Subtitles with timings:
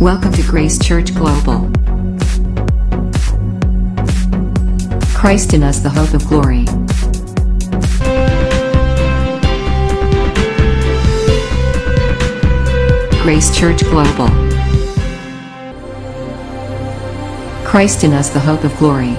[0.00, 1.72] Welcome to Grace Church Global.
[5.12, 6.66] Christ in us, the hope of glory.
[13.24, 14.28] Grace Church Global.
[17.66, 19.16] Christ in us, the hope of glory.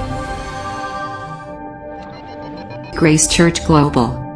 [2.96, 4.29] Grace Church Global.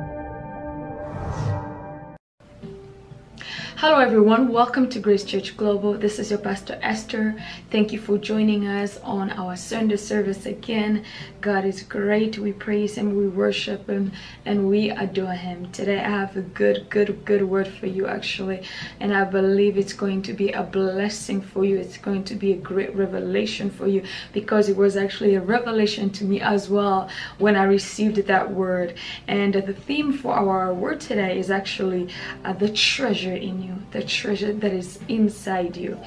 [3.85, 4.47] Hello, everyone.
[4.47, 5.95] Welcome to Grace Church Global.
[5.95, 7.35] This is your Pastor Esther.
[7.69, 11.03] Thank you for joining us on our Sunday service again.
[11.41, 12.37] God is great.
[12.37, 14.13] We praise Him, we worship Him,
[14.45, 15.69] and we adore Him.
[15.73, 18.63] Today, I have a good, good, good word for you, actually,
[19.01, 21.77] and I believe it's going to be a blessing for you.
[21.77, 26.09] It's going to be a great revelation for you because it was actually a revelation
[26.11, 28.93] to me as well when I received that word.
[29.27, 32.07] And the theme for our word today is actually
[32.45, 35.99] uh, the treasure in you the treasure that is inside you.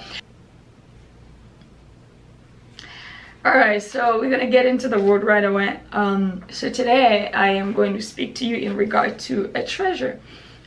[3.46, 7.48] all right so we're gonna get into the word right away um, so today i
[7.48, 10.18] am going to speak to you in regard to a treasure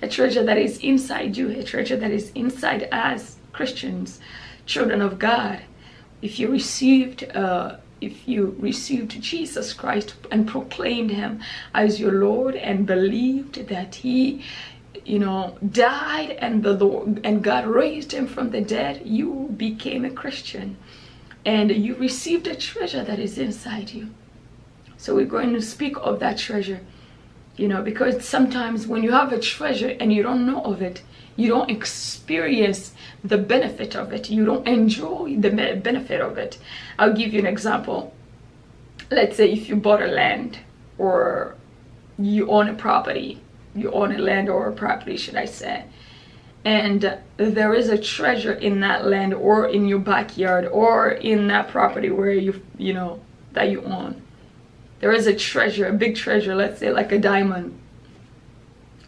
[0.01, 4.21] a treasure that is inside you a treasure that is inside us christians
[4.65, 5.59] children of god
[6.21, 11.41] if you received uh, if you received jesus christ and proclaimed him
[11.73, 14.41] as your lord and believed that he
[15.09, 20.05] you know died and the lord and god raised him from the dead you became
[20.05, 20.77] a christian.
[21.45, 24.09] And you received a treasure that is inside you.
[24.97, 26.81] So we're going to speak of that treasure
[27.57, 31.01] you know because sometimes when you have a treasure and you don't know of it
[31.35, 32.93] you don't experience
[33.23, 36.59] the benefit of it you don't enjoy the benefit of it.
[36.99, 38.13] I'll give you an example.
[39.09, 40.59] Let's say if you bought a land
[40.99, 41.55] or
[42.19, 43.41] you own a property
[43.75, 45.85] you own a land or a property should i say.
[46.65, 51.69] And there is a treasure in that land or in your backyard or in that
[51.69, 53.21] property where you you know
[53.53, 54.21] that you own.
[54.99, 57.79] There is a treasure a big treasure let's say like a diamond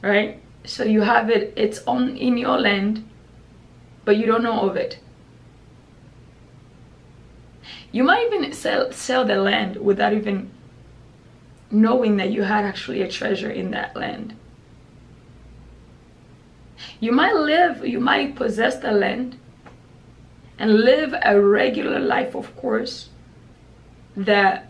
[0.02, 0.41] right?
[0.64, 3.08] So you have it it's on in your land
[4.06, 5.00] but you don't know of it.
[7.91, 10.52] You might even sell sell the land without even
[11.69, 14.35] knowing that you had actually a treasure in that land
[17.00, 19.38] you might live, you might possess the land
[20.59, 23.09] and live a regular life, of course,
[24.16, 24.68] that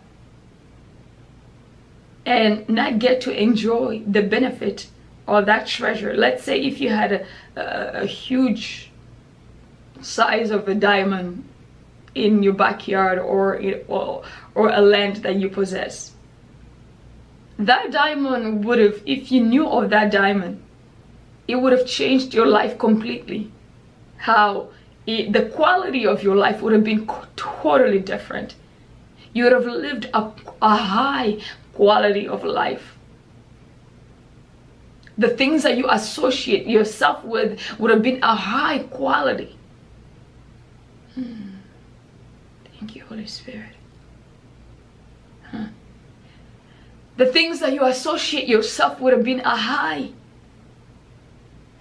[2.24, 4.88] and not get to enjoy the benefit
[5.26, 6.14] of that treasure.
[6.14, 8.90] Let's say if you had a, a, a huge
[10.00, 11.48] size of a diamond
[12.14, 14.22] in your backyard or, or,
[14.54, 16.12] or a land that you possess.
[17.58, 20.61] That diamond would have, if you knew of that diamond,
[21.48, 23.50] it would have changed your life completely.
[24.16, 24.68] How
[25.06, 28.54] it, the quality of your life would have been totally different.
[29.32, 30.30] You would have lived a,
[30.60, 31.38] a high
[31.74, 32.96] quality of life.
[35.18, 39.56] The things that you associate yourself with would have been a high quality.
[41.14, 41.56] Hmm.
[42.78, 43.74] Thank you, Holy Spirit.
[45.50, 45.66] Huh.
[47.16, 50.12] The things that you associate yourself would have been a high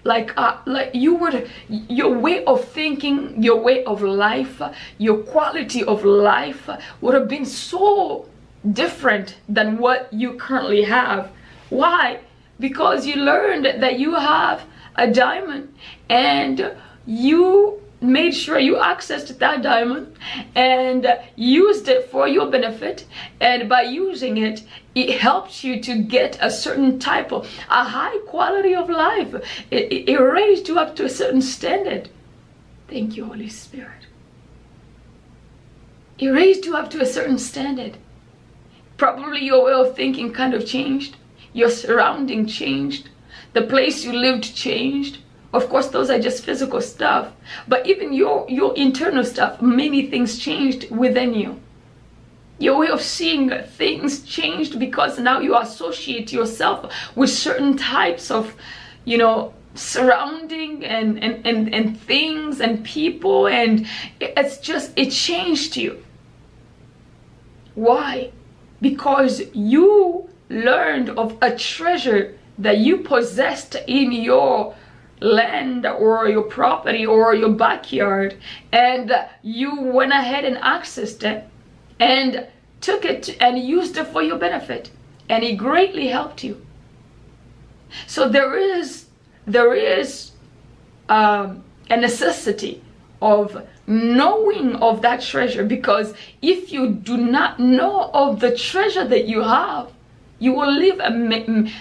[0.04, 4.62] like uh, like you would your way of thinking your way of life
[4.98, 6.70] your quality of life
[7.02, 8.26] would have been so
[8.70, 11.32] different than what you currently have.
[11.70, 12.20] Why?
[12.60, 14.64] Because you learned that you have
[14.96, 15.74] a diamond
[16.10, 16.74] and
[17.06, 20.16] you made sure you accessed that diamond
[20.56, 23.06] and used it for your benefit.
[23.40, 24.64] And by using it
[24.94, 29.34] it helps you to get a certain type of a high quality of life.
[29.72, 32.10] It, it, it raised you up to a certain standard.
[32.88, 34.08] Thank you holy spirit.
[36.18, 37.98] It raised you up to a certain standard.
[38.98, 41.16] Probably your way of thinking kind of changed.
[41.54, 43.10] Your surrounding changed.
[43.54, 45.20] The place you lived changed
[45.54, 47.32] of course those are just physical stuff
[47.68, 51.60] but even your your internal stuff many things changed within you.
[52.60, 58.56] Your way of seeing things changed because now you associate yourself with certain types of
[59.06, 63.88] you know surrounding and and and, and things and people and
[64.20, 66.04] it's just it changed you.
[67.74, 68.32] Why?
[68.82, 74.76] Because you learned of a treasure that you possessed in your
[75.22, 78.36] land or your property or your backyard
[78.72, 79.14] and
[79.44, 81.48] you went ahead and accessed it
[82.00, 82.48] and
[82.82, 84.90] took it and used it for your benefit
[85.30, 86.66] and it greatly helped you.
[88.08, 89.06] So there is
[89.46, 90.32] there is
[91.10, 92.82] um, a necessity
[93.22, 99.28] of knowing of that treasure because if you do not know of the treasure that
[99.28, 99.92] you have
[100.40, 101.72] you will live a me-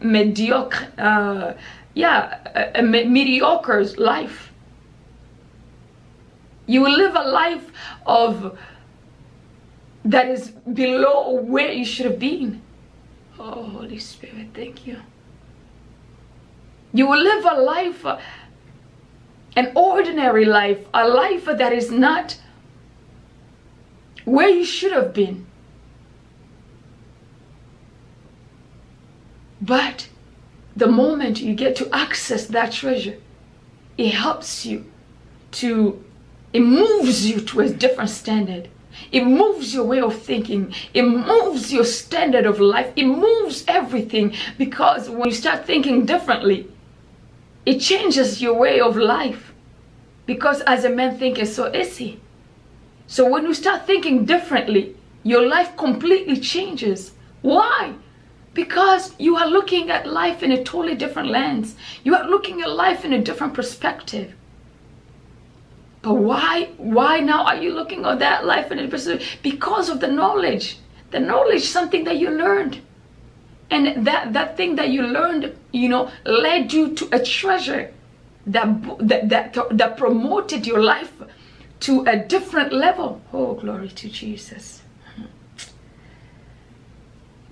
[0.00, 1.52] mediocre uh,
[1.96, 4.52] yeah a, a me- mediocre life.
[6.66, 7.72] You will live a life
[8.04, 8.56] of
[10.04, 12.62] that is below where you should have been.
[13.38, 14.98] Oh holy spirit thank you.
[16.92, 18.04] You will live a life
[19.56, 22.38] an ordinary life, a life that is not
[24.26, 25.46] where you should have been.
[29.60, 30.08] But
[30.76, 33.16] the moment you get to access that treasure,
[33.96, 34.84] it helps you
[35.52, 36.04] to,
[36.52, 38.68] it moves you to a different standard.
[39.10, 40.74] It moves your way of thinking.
[40.92, 42.92] It moves your standard of life.
[42.94, 46.70] It moves everything because when you start thinking differently,
[47.64, 49.52] it changes your way of life.
[50.26, 52.20] Because as a man thinketh, so is he.
[53.06, 57.12] So when you start thinking differently, your life completely changes.
[57.42, 57.94] Why?
[58.56, 61.76] Because you are looking at life in a totally different lens.
[62.04, 64.32] You are looking at life in a different perspective.
[66.00, 69.38] But why why now are you looking at that life in a different perspective?
[69.42, 70.78] Because of the knowledge.
[71.10, 72.80] The knowledge, something that you learned.
[73.70, 77.92] And that, that thing that you learned, you know, led you to a treasure
[78.46, 78.68] that,
[79.00, 81.12] that, that, that promoted your life
[81.80, 83.20] to a different level.
[83.34, 84.80] Oh, glory to Jesus.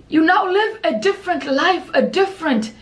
[0.07, 2.73] You now live a different life, a different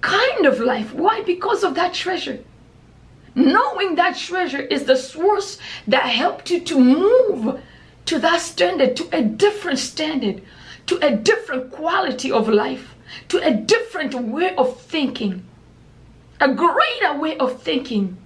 [0.00, 0.92] kind of life.
[0.94, 1.22] Why?
[1.22, 2.40] Because of that treasure.
[3.34, 7.60] Knowing that treasure is the source that helped you to move
[8.06, 10.42] to that standard, to a different standard,
[10.86, 12.94] to a different quality of life,
[13.28, 15.44] to a different way of thinking
[16.40, 18.16] a greater way of thinking,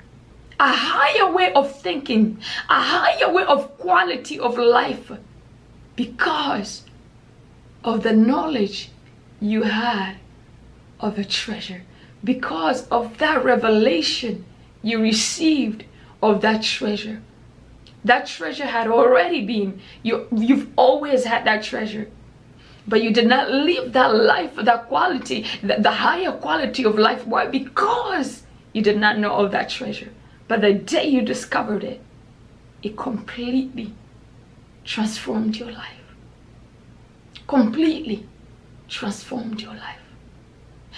[0.61, 5.11] a higher way of thinking, a higher way of quality of life
[5.97, 6.82] because
[7.85, 8.91] of the knowledge
[9.41, 10.17] you had
[11.01, 11.83] of a treasure,
[12.23, 14.45] because of that revelation
[14.83, 15.85] you received
[16.23, 17.23] of that treasure.
[18.05, 22.09] That treasure had already been, you, you've always had that treasure
[22.87, 27.27] but you did not live that life, that quality, the, the higher quality of life.
[27.27, 27.47] Why?
[27.47, 28.43] Because
[28.73, 30.11] you did not know of that treasure.
[30.49, 32.01] But the day you discovered it,
[32.83, 33.95] it completely
[34.85, 36.02] transformed your life.
[37.47, 38.27] Completely
[38.89, 40.01] transformed your life.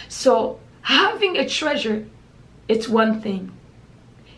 [0.08, 2.06] So having a treasure,
[2.68, 3.52] it's one thing.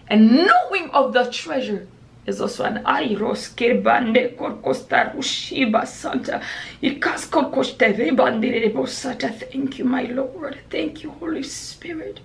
[0.09, 1.89] And knowing of the treasure
[2.27, 6.43] is also an airos kirbande korkostar ushiba santa
[6.83, 10.59] ikaskol koshtere bandire santa thank you my lord.
[10.71, 12.21] Thank you holy spirit.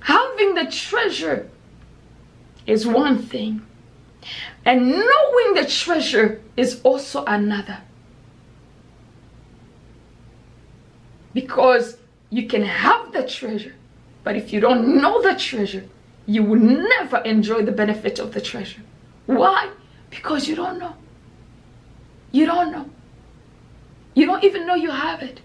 [0.00, 1.50] Having the treasure
[2.66, 3.62] is one thing.
[4.64, 7.78] And knowing the treasure is also another
[11.34, 11.98] because
[12.30, 13.74] you can have the treasure
[14.22, 15.84] but if you don't know the treasure
[16.26, 18.82] you will never enjoy the benefit of the treasure.
[19.26, 19.70] Why?
[20.10, 20.94] Because you don't know.
[22.32, 22.88] You don't know.
[24.14, 25.40] You don't even know you have it.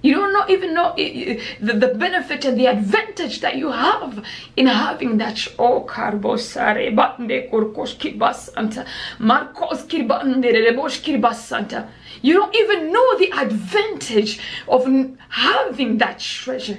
[0.00, 4.24] You don't know, even know the, the benefit and the advantage that you have
[4.56, 5.46] in having that.
[5.58, 8.86] Oh, karbosare bande kurkoshki basanta,
[9.18, 11.88] markoski bande reboshki basanta.
[12.22, 14.86] You don't even know the advantage of
[15.28, 16.78] having that treasure.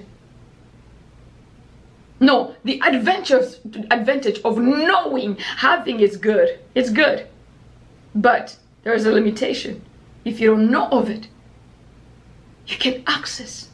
[2.19, 3.59] No, the adventures,
[3.91, 6.59] advantage of knowing having is good.
[6.75, 7.27] It's good.
[8.13, 9.81] But there is a limitation.
[10.25, 11.27] If you don't know of it,
[12.67, 13.69] you can access.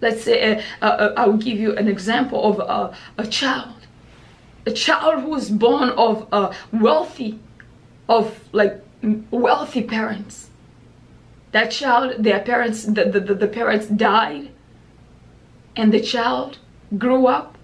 [0.00, 3.86] Let's say, uh, uh, uh I'll give you an example of uh, a child.
[4.64, 7.38] A child who was born of uh, wealthy,
[8.08, 8.82] of like
[9.30, 10.48] wealthy parents.
[11.52, 14.50] That child, their parents, the, the, the, the parents died.
[15.76, 16.58] And the child
[16.98, 17.56] grew up,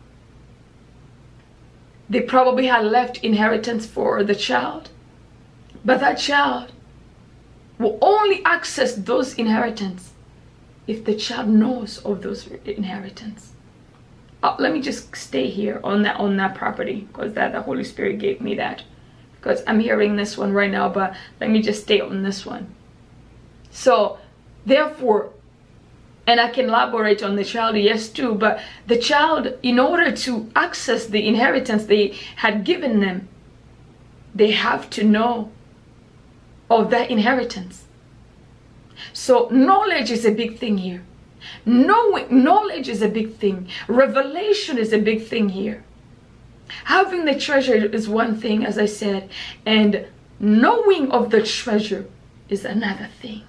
[2.09, 4.91] they probably had left inheritance for the child.
[5.85, 6.73] But that child
[7.79, 10.13] will only access those inheritance
[10.87, 13.53] if the child knows of those inheritance.
[14.43, 17.85] Uh, let me just stay here on that on that property because that the Holy
[17.85, 18.85] Spirit gave me that
[19.37, 22.73] because I'm hearing this one right now but let me just stay on this one
[23.71, 24.19] so
[24.65, 25.31] therefore
[26.29, 28.35] and I can elaborate on the child, yes, too.
[28.35, 33.29] But the child, in order to access the inheritance they had given them,
[34.35, 35.51] they have to know
[36.69, 37.87] of that inheritance.
[39.15, 41.03] So knowledge is a big thing here.
[41.65, 43.67] Knowing knowledge is a big thing.
[43.89, 45.83] Revelation is a big thing here.
[46.85, 49.31] Having the treasure is one thing, as I said,
[49.65, 50.07] and
[50.39, 52.07] knowing of the treasure
[52.51, 53.48] is another thing.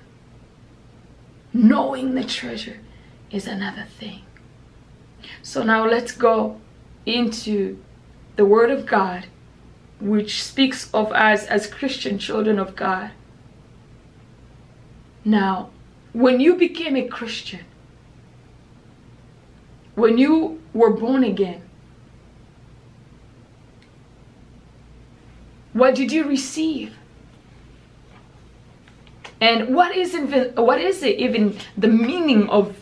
[1.54, 2.80] Knowing the treasure
[3.32, 4.22] is another thing.
[5.42, 6.60] So now let's go
[7.06, 7.84] into
[8.36, 9.26] the Word of God,
[10.00, 13.12] which speaks of us as Christian children of God.
[15.26, 15.72] Now,
[16.14, 17.66] when you became a Christian,
[19.96, 21.64] when you were born again,
[25.74, 26.96] what did you receive?
[29.42, 32.76] And what is even what is it even the meaning of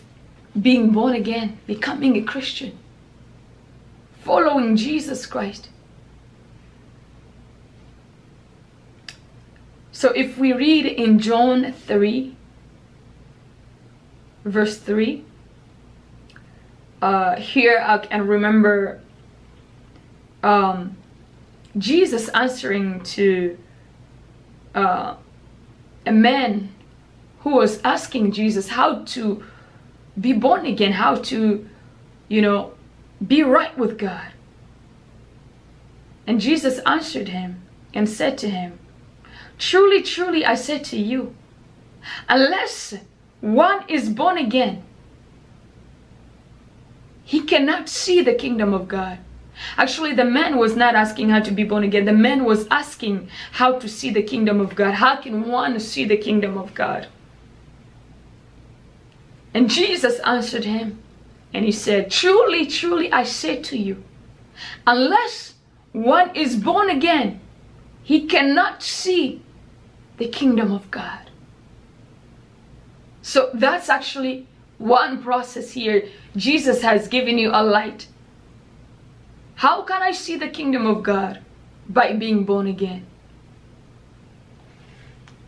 [0.60, 2.78] being born again, becoming a Christian,
[4.24, 5.70] following Jesus Christ?
[9.92, 12.36] So if we read in John 3,
[14.46, 15.26] verse 3,
[17.02, 19.02] uh, here I can remember
[20.44, 20.98] um,
[21.78, 23.58] Jesus answering to
[24.76, 25.16] uh,
[26.08, 26.74] a man
[27.42, 29.44] who was asking Jesus how to
[30.20, 31.68] be born again, how to,
[32.28, 32.74] you know,
[33.26, 34.32] be right with God.
[36.26, 37.62] And Jesus answered him
[37.94, 38.80] and said to him,
[39.58, 41.36] Truly, truly, I said to you,
[42.30, 42.94] unless
[43.42, 44.84] one is born again,
[47.24, 49.20] he cannot see the kingdom of God.
[49.78, 52.06] Actually, the man was not asking how to be born again.
[52.06, 54.96] The man was asking how to see the kingdom of God.
[54.96, 57.08] How can one see the kingdom of God?
[59.54, 61.00] And Jesus answered him
[61.54, 64.04] and he said, Truly, truly, I say to you,
[64.86, 65.56] unless
[65.92, 67.40] one is born again,
[68.04, 69.42] he cannot see
[70.18, 71.30] the kingdom of God.
[73.22, 74.48] So that's actually
[74.78, 76.08] one process here.
[76.36, 78.08] Jesus has given you a light
[79.58, 81.42] how can I see the kingdom of God?
[81.90, 83.08] By being born again.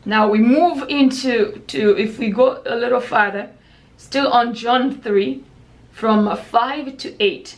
[0.04, 3.52] Now we move into, to if we go a little further,
[3.98, 5.44] still on John 3,
[5.92, 7.58] from 5 to 8.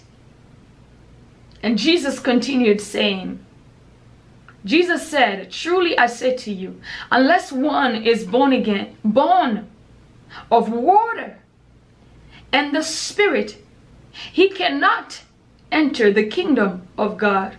[1.63, 3.39] And Jesus continued saying,
[4.65, 9.69] Jesus said, Truly I say to you, unless one is born again, born
[10.51, 11.37] of water
[12.51, 13.63] and the Spirit,
[14.11, 15.21] he cannot
[15.71, 17.57] enter the kingdom of God.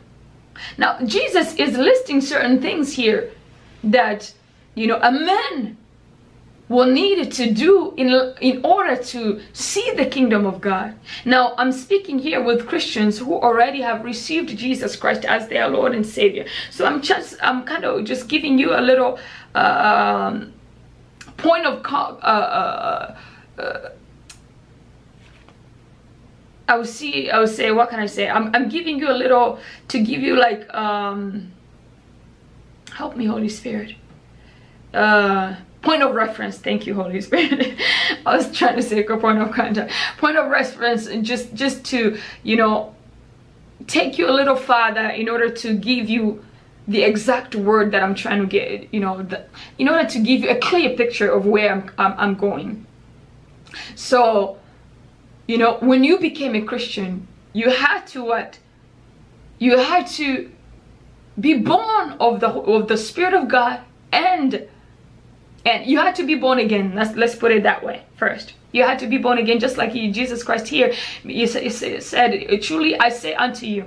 [0.78, 3.30] Now, Jesus is listing certain things here
[3.84, 4.32] that,
[4.74, 5.76] you know, a man
[6.68, 10.94] will need to do in, in order to see the kingdom of God.
[11.24, 15.94] Now, I'm speaking here with Christians who already have received Jesus Christ as their Lord
[15.94, 16.46] and Savior.
[16.70, 19.18] So I'm just, I'm kind of just giving you a little
[19.54, 20.52] um,
[21.36, 23.16] point of uh, uh,
[23.58, 23.88] uh,
[26.72, 28.30] I would see, I would say, what can I say?
[28.30, 31.52] I'm, I'm giving you a little, to give you like, um,
[32.90, 33.94] help me, Holy Spirit.
[34.94, 36.56] Uh, point of reference.
[36.56, 37.78] Thank you, Holy Spirit.
[38.26, 39.92] I was trying to say a point of contact.
[40.16, 42.94] Point of reference and just, just to, you know,
[43.86, 46.42] take you a little farther in order to give you
[46.88, 49.44] the exact word that I'm trying to get, you know, the,
[49.76, 52.86] in order to give you a clear picture of where I'm, I'm, I'm going.
[53.94, 54.58] So,
[55.52, 58.58] you know, when you became a Christian, you had to what?
[59.58, 60.50] You had to
[61.38, 63.80] be born of the of the Spirit of God
[64.10, 64.66] and
[65.66, 66.94] and you had to be born again.
[66.94, 68.54] Let's let's put it that way first.
[68.72, 70.94] You had to be born again, just like Jesus Christ here.
[71.22, 73.84] He said, "Truly I say unto you,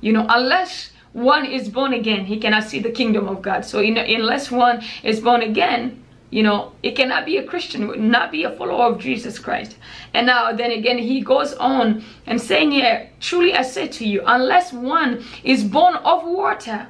[0.00, 3.64] you know, unless one is born again, he cannot see the kingdom of God.
[3.64, 6.02] So, in, unless one is born again,
[6.34, 9.76] you know it cannot be a christian would not be a follower of jesus christ.
[10.12, 14.20] And now then again he goes on and saying here truly i say to you
[14.26, 16.88] unless one is born of water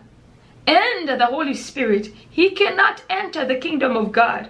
[0.67, 4.49] and the holy spirit he cannot enter the kingdom of god.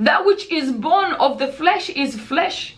[0.00, 2.76] That which is born of the flesh is flesh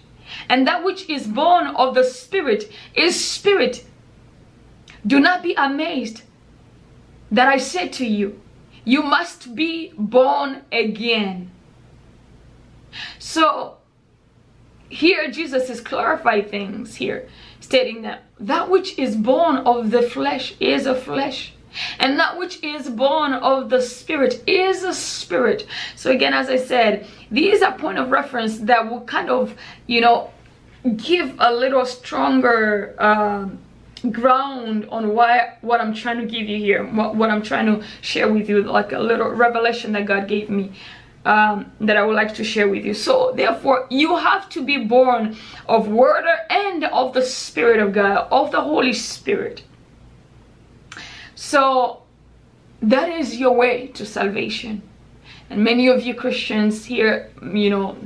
[0.50, 3.86] and that which is born of the spirit is spirit.
[5.06, 6.24] Do not be amazed
[7.30, 8.40] that i said to you
[8.86, 11.50] you must be born again.
[13.18, 13.78] So
[14.88, 17.28] here Jesus is clarifying things here,
[17.60, 21.52] stating that that which is born of the flesh is a flesh.
[21.98, 25.66] And that which is born of the spirit is a spirit.
[25.94, 29.54] So again, as I said, these are point of reference that will kind of,
[29.86, 30.30] you know,
[30.96, 33.58] give a little stronger um,
[34.10, 37.84] ground on why what i'm trying to give you here what, what i'm trying to
[38.00, 40.72] share with you like a little revelation that god gave me
[41.24, 44.84] um, that i would like to share with you so therefore you have to be
[44.84, 45.36] born
[45.68, 49.62] of water and of the spirit of god of the holy spirit
[51.36, 52.02] So
[52.82, 54.82] that is your way to salvation.
[55.48, 57.96] And many of you Christians here, you know,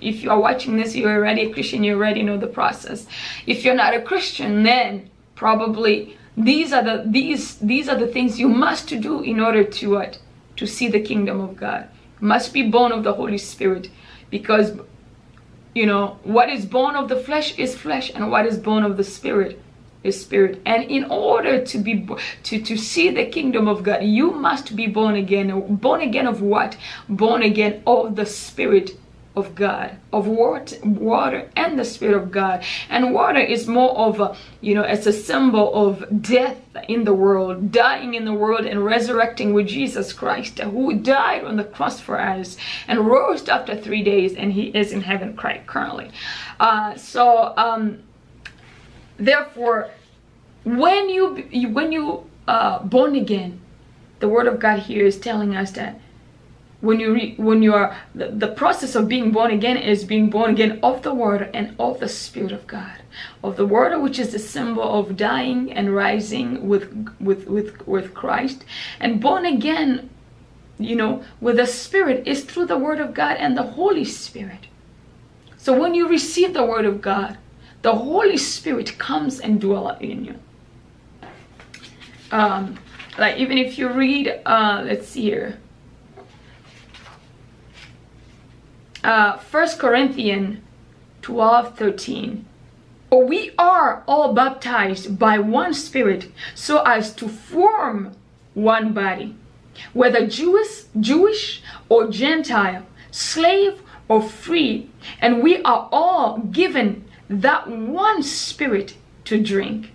[0.00, 3.06] if you are watching this, you're already a Christian, you already know the process.
[3.46, 8.40] If you're not a Christian, then probably these are the these these are the things
[8.40, 10.18] you must do in order to what?
[10.56, 11.88] To see the kingdom of God.
[12.20, 13.90] Must be born of the Holy Spirit
[14.30, 14.72] because
[15.74, 18.96] you know what is born of the flesh is flesh and what is born of
[18.96, 19.60] the spirit
[20.02, 20.60] is spirit.
[20.64, 22.06] And in order to be
[22.44, 25.76] to to see the kingdom of god you must be born again.
[25.76, 26.76] Born again of what?
[27.08, 28.98] Born again of the spirit
[29.36, 32.64] of God, of water, water and the Spirit of God.
[32.88, 36.56] And water is more of a, you know, it's a symbol of death
[36.88, 41.56] in the world, dying in the world and resurrecting with Jesus Christ, who died on
[41.56, 42.56] the cross for us
[42.88, 46.10] and rose after three days, and he is in heaven currently.
[46.58, 48.02] Uh, so, um,
[49.18, 49.90] therefore,
[50.64, 53.60] when you when you uh, born again,
[54.20, 56.00] the Word of God here is telling us that
[56.80, 60.28] when you re, when you are the, the process of being born again is being
[60.28, 63.02] born again of the word and of the spirit of god.
[63.42, 68.14] Of the word which is the symbol of dying and rising with with with with
[68.14, 68.64] christ.
[69.00, 70.10] And born again
[70.78, 74.66] you know with the spirit is through the word of god and the holy spirit.
[75.56, 77.38] So when you receive the word of god
[77.80, 80.34] the holy spirit comes and dwell in you.
[82.30, 82.78] Um
[83.18, 85.58] like even if you read uh let's see here
[89.06, 90.58] uh, 1 Corinthians
[91.22, 92.44] 12 13.
[93.08, 98.16] For we are all baptized by one Spirit so as to form
[98.54, 99.36] one body,
[99.92, 108.22] whether Jewish, Jewish or Gentile, slave or free, and we are all given that one
[108.22, 108.94] Spirit
[109.24, 109.92] to drink.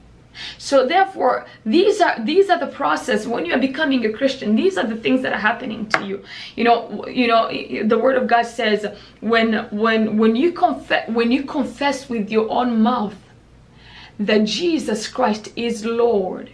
[0.58, 4.56] So therefore, these are these are the process when you are becoming a Christian.
[4.56, 6.24] These are the things that are happening to you.
[6.55, 7.50] You know, you know,
[7.84, 8.86] the Word of God says
[9.20, 13.16] when when when you confess when you confess with your own mouth
[14.20, 16.51] that Jesus Christ is Lord,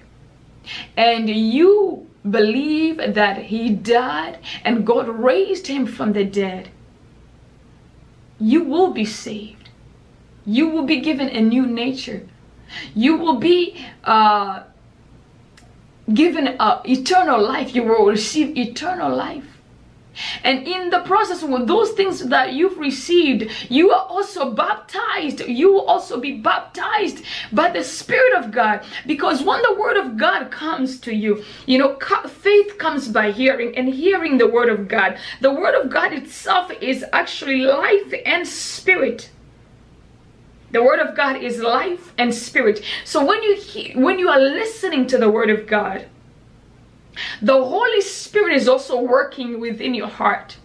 [0.95, 6.69] and you believe that He died and God raised Him from the dead,
[8.39, 9.69] you will be saved.
[10.45, 12.27] You will be given a new nature
[12.95, 14.63] you will be uh,
[16.13, 17.75] given uh, eternal life.
[17.75, 19.45] You will receive eternal life.
[20.43, 25.41] And in the process with those things that you've received, you are also baptized.
[25.41, 28.83] You will also be baptized by the Spirit of God.
[29.05, 33.75] Because when the Word of God comes to you, you know, faith comes by hearing
[33.77, 35.17] and hearing the Word of God.
[35.41, 39.29] The Word of God itself is actually life and spirit.
[40.71, 42.83] The word of God is life and spirit.
[43.05, 46.07] So when you hear, when you are listening to the word of God,
[47.41, 50.57] the Holy Spirit is also working within your heart.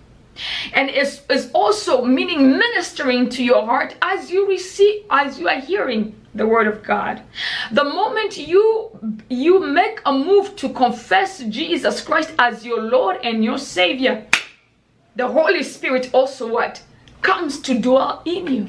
[0.72, 5.60] And is, is also meaning ministering to your heart as you receive, as you are
[5.60, 7.22] hearing the word of God.
[7.70, 8.90] The moment you
[9.28, 14.26] you make a move to confess Jesus Christ as your Lord and your Savior,
[15.16, 16.82] the Holy Spirit also what?
[17.20, 18.68] Comes to dwell in you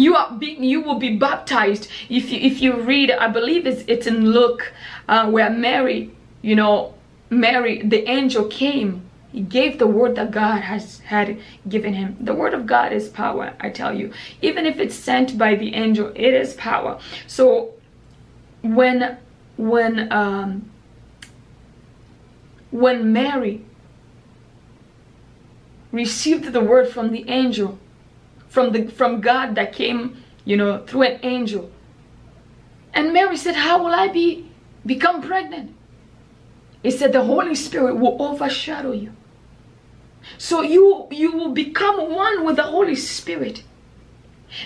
[0.00, 1.88] you are being you will be baptized.
[2.08, 4.72] If you if you read i believe it's it's in luke
[5.08, 6.10] uh, where mary
[6.42, 6.94] you know
[7.28, 9.02] mary the angel came.
[9.32, 12.16] He gave the word that god has had given him.
[12.20, 14.12] The word of god is power i tell you.
[14.42, 16.98] Even if it's sent by the angel it is power.
[17.26, 17.74] So
[18.62, 19.18] when
[19.56, 20.70] when um
[22.70, 23.64] when mary
[25.92, 27.78] received the word from the angel
[28.50, 31.70] from the from God that came, you know, through an angel.
[32.92, 34.50] And Mary said, How will I be
[34.84, 35.74] become pregnant?
[36.82, 39.14] He said, The Holy Spirit will overshadow you.
[40.36, 43.62] So you you will become one with the Holy Spirit.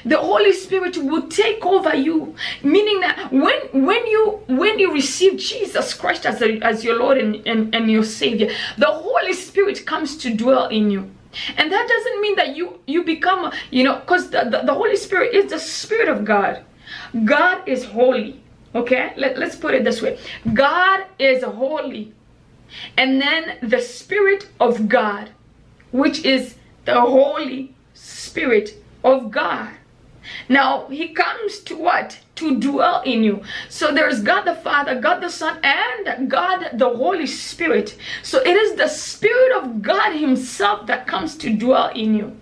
[0.06, 5.36] The Holy Spirit will take over you, meaning that when when you when you receive
[5.36, 9.84] Jesus Christ as, a, as your Lord and, and, and your Savior, the Holy Spirit
[9.84, 11.10] comes to dwell in you
[11.56, 14.96] and that doesn't mean that you you become you know because the, the, the, holy
[14.96, 16.64] spirit is the spirit of god.
[17.24, 18.40] God is holy
[18.74, 19.12] okay?
[19.16, 20.18] Let, let's put it this way.
[20.52, 22.12] God is holy.
[22.96, 25.30] And then the spirit of god
[25.92, 29.70] which is the holy spirit of god
[30.48, 33.42] now he comes to what to dwell in you.
[33.68, 37.96] So there's God the Father, God the Son, and God the Holy Spirit.
[38.22, 42.37] So it is the Spirit of God Himself that comes to dwell in you.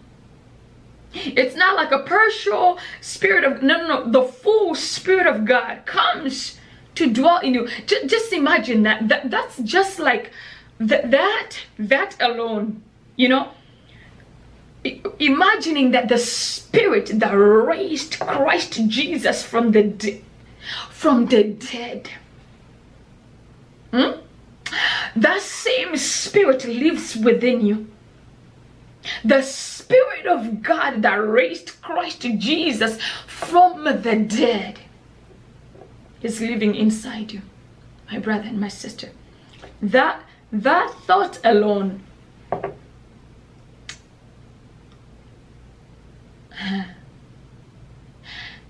[1.15, 5.85] It's not like a partial spirit of no no no the full spirit of God
[5.85, 6.59] comes
[6.95, 9.09] to dwell in you just, just imagine that.
[9.09, 10.31] that that's just like
[10.79, 12.83] th- that that alone
[13.17, 13.49] you know
[15.19, 20.25] imagining that the spirit that raised christ jesus from the de-
[20.91, 22.11] from the dead.
[23.91, 24.21] Hmm?
[25.17, 27.89] that same spirit lives within you.
[29.25, 34.81] The spirit of god that raised christ jesus from the dead
[36.23, 37.43] is living inside you
[38.11, 39.11] my brother and my sister.
[39.81, 42.03] That that thought alone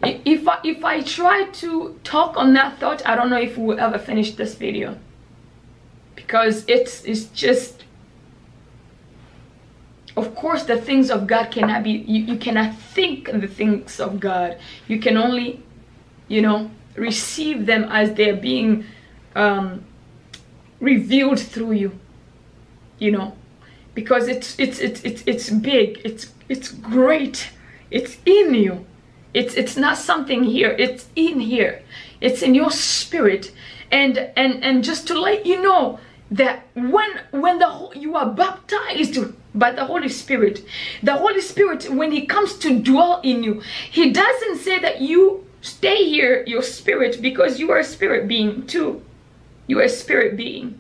[0.02, 3.78] if I, if I try to talk on that thought I don't know if we'll
[3.78, 4.98] ever finish this video.
[6.14, 7.84] Because it's it's just
[10.16, 14.20] of course the things of God cannot be you, you cannot think the things of
[14.20, 14.58] God.
[14.88, 15.62] You can only
[16.28, 18.84] you know receive them as they're being
[19.34, 19.84] um,
[20.80, 21.98] revealed through you
[22.98, 23.36] you know.
[23.94, 26.00] Because it's it's it's it's, it's big.
[26.04, 27.50] It's it's great
[27.92, 28.86] it's in you.
[29.34, 30.74] It's it's not something here.
[30.78, 31.82] It's in here.
[32.20, 33.52] It's in your spirit.
[33.90, 35.98] And and and just to let you know
[36.30, 39.18] that when when the you are baptized
[39.54, 40.64] by the holy spirit
[41.02, 45.46] the holy spirit when he comes to dwell in you he doesn't say that you
[45.60, 49.02] stay here your spirit because you are a spirit being too.
[49.66, 50.78] You are a spirit being.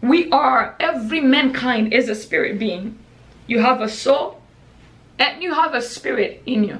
[0.00, 2.98] We are every mankind is a spirit being.
[3.46, 4.37] You have a soul
[5.18, 6.78] and you have a spirit in you.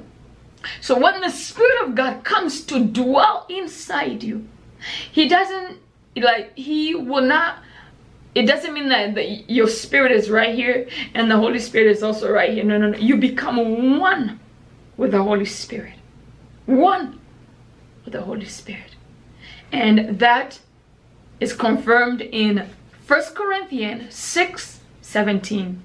[0.80, 4.48] So when the spirit of god comes to dwell inside you
[5.12, 5.78] he doesn't
[6.16, 7.58] like he will not
[8.34, 12.30] it doesn't mean that, your spirit is right here and the holy spirit is also
[12.30, 12.62] right here.
[12.62, 12.98] No no no.
[12.98, 14.38] You become one
[14.96, 15.94] with the holy spirit.
[16.66, 17.18] One
[18.04, 18.94] with the holy spirit.
[19.72, 20.60] And that
[21.40, 22.68] is confirmed in
[23.06, 25.82] 1 corinthians 6 17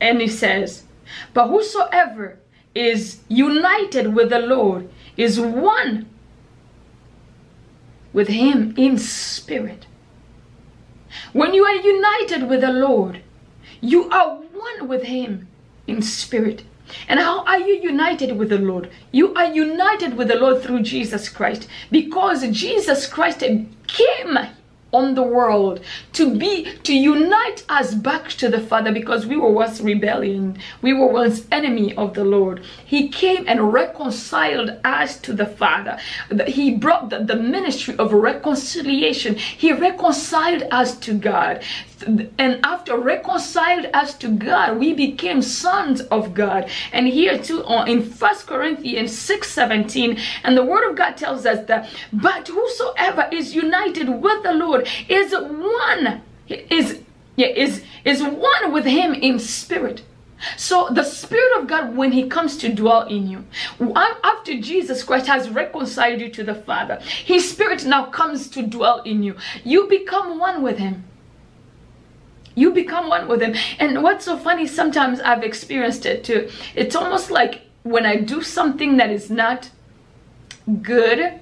[0.00, 0.84] and he says
[1.32, 2.38] but whosoever
[2.74, 6.08] is united with the lord is one
[8.12, 9.86] with him in spirit
[11.32, 13.22] when you are united with the Lord,
[13.80, 15.48] you are one with Him
[15.86, 16.64] in spirit.
[17.08, 18.90] And how are you united with the Lord?
[19.10, 24.38] You are united with the Lord through Jesus Christ because Jesus Christ came
[24.94, 25.80] on the world
[26.12, 30.56] to be to unite us back to the father because we were once rebellion.
[30.80, 32.64] We were once enemy of the lord.
[32.84, 35.98] He came and reconciled us to the father.
[36.46, 39.34] He brought the, the ministry of reconciliation.
[39.34, 41.62] He reconciled us to god
[42.04, 46.68] and after reconciled us to God, we became sons of God.
[46.92, 51.66] And here too in First Corinthians 6 17, and the word of God tells us
[51.66, 57.00] that, but whosoever is united with the Lord is one, is
[57.36, 60.02] yeah, is is one with him in spirit.
[60.58, 63.44] So the Spirit of God, when He comes to dwell in you,
[64.22, 69.00] after Jesus Christ has reconciled you to the Father, His Spirit now comes to dwell
[69.02, 69.36] in you.
[69.64, 71.04] You become one with Him
[72.54, 73.54] you become one with him.
[73.78, 76.50] And what's so funny sometimes i've experienced it too.
[76.74, 79.70] It's almost like when i do something that is not
[80.80, 81.38] good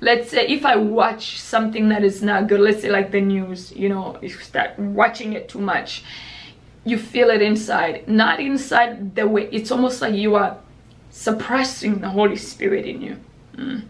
[0.00, 3.72] let's say if i watch something that is not good let's say like the news
[3.72, 6.02] you know you start watching it too much
[6.84, 8.08] you feel it inside.
[8.08, 10.58] Not inside the way it's almost like you are
[11.10, 13.16] suppressing the holy spirit in you.
[13.56, 13.82] Mm.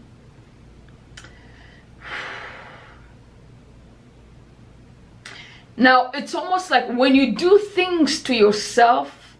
[5.75, 9.37] Now, it's almost like when you do things to yourself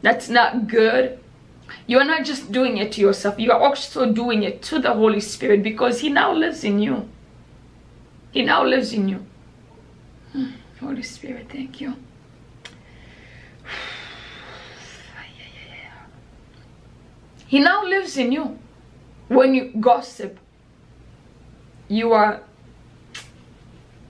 [0.00, 1.18] that's not good,
[1.86, 5.20] you're not just doing it to yourself, you are also doing it to the Holy
[5.20, 7.08] Spirit because He now lives in you.
[8.32, 9.26] He now lives in you.
[10.80, 11.94] Holy Spirit, thank you.
[17.46, 18.58] He now lives in you.
[19.28, 20.38] When you gossip,
[21.88, 22.40] you are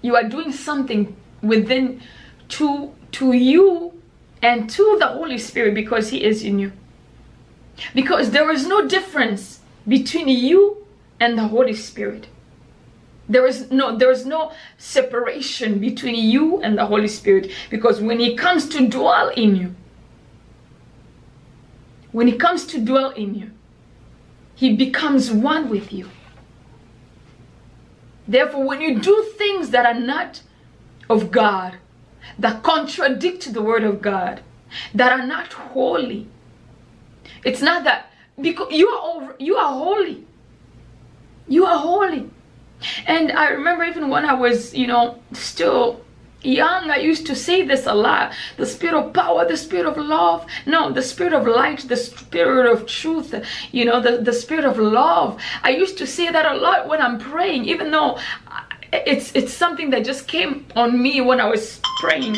[0.00, 2.00] you are doing something within
[2.48, 3.92] to to you
[4.42, 6.72] and to the Holy Spirit because he is in you.
[7.94, 10.86] Because there is no difference between you
[11.18, 12.28] and the Holy Spirit.
[13.28, 18.20] There is no there is no separation between you and the Holy Spirit because when
[18.20, 19.74] he comes to dwell in you
[22.12, 23.50] when he comes to dwell in you
[24.54, 26.10] he becomes one with you.
[28.28, 30.42] Therefore when you do things that are not
[31.08, 31.78] of God
[32.38, 34.42] that contradict the word of God
[34.94, 36.26] that are not holy.
[37.44, 40.26] It's not that because you are over, you are holy.
[41.46, 42.30] You are holy.
[43.06, 46.00] And I remember even when I was, you know, still
[46.42, 49.96] young, I used to say this a lot the spirit of power, the spirit of
[49.96, 50.46] love.
[50.66, 53.34] No, the spirit of light, the spirit of truth,
[53.72, 55.40] you know, the, the spirit of love.
[55.62, 58.18] I used to say that a lot when I'm praying, even though
[59.06, 62.36] it's, it's something that just came on me when I was praying.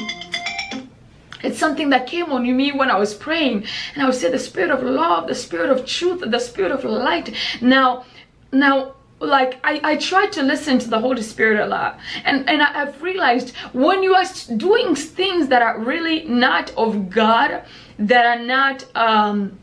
[1.42, 3.66] It's something that came on me when I was praying.
[3.94, 6.84] And I would say the spirit of love, the spirit of truth, the spirit of
[6.84, 7.34] light.
[7.60, 8.04] Now,
[8.52, 12.62] now like I, I try to listen to the Holy Spirit a lot and and
[12.62, 17.62] I've realized when you are doing things that are really not of God
[17.98, 19.58] that are not um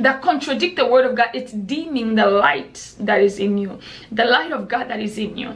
[0.00, 3.78] that contradict the word of God it's dimming the light that is in you
[4.10, 5.54] the light of God that is in you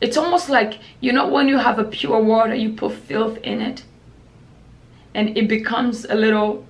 [0.00, 3.60] it's almost like you know when you have a pure water you put filth in
[3.60, 3.82] it.
[5.14, 6.66] And it becomes a little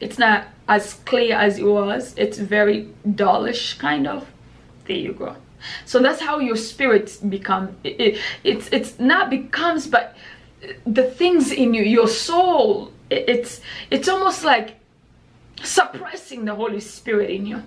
[0.00, 2.14] it's not as clear as it was.
[2.16, 4.26] It's very dullish kind of.
[4.86, 5.36] There you go.
[5.84, 10.16] So that's how your spirit become it, it, it's it's not becomes but
[10.86, 14.76] the things in you your soul it, it's it's almost like
[15.62, 17.62] suppressing the holy spirit in you.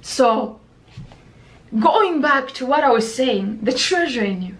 [0.00, 0.60] So
[1.80, 4.56] going back to what i was saying the treasure in you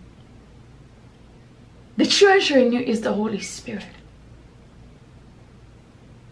[1.97, 3.87] the treasure in you is the holy spirit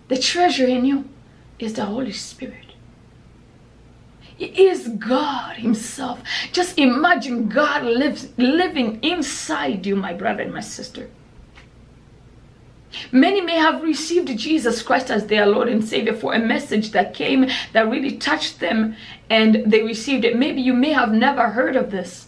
[0.09, 1.09] the treasure in you
[1.59, 2.71] is the holy spirit
[4.41, 6.23] it is God Himself.
[6.51, 11.11] Just imagine God lives living inside you, my brother and my sister.
[13.13, 17.15] Many may have received Jesus Christ as their Lord and Savior for a message that
[17.15, 18.97] came that really touched them
[19.29, 20.37] and they received it.
[20.37, 22.27] Maybe you may have never heard of this.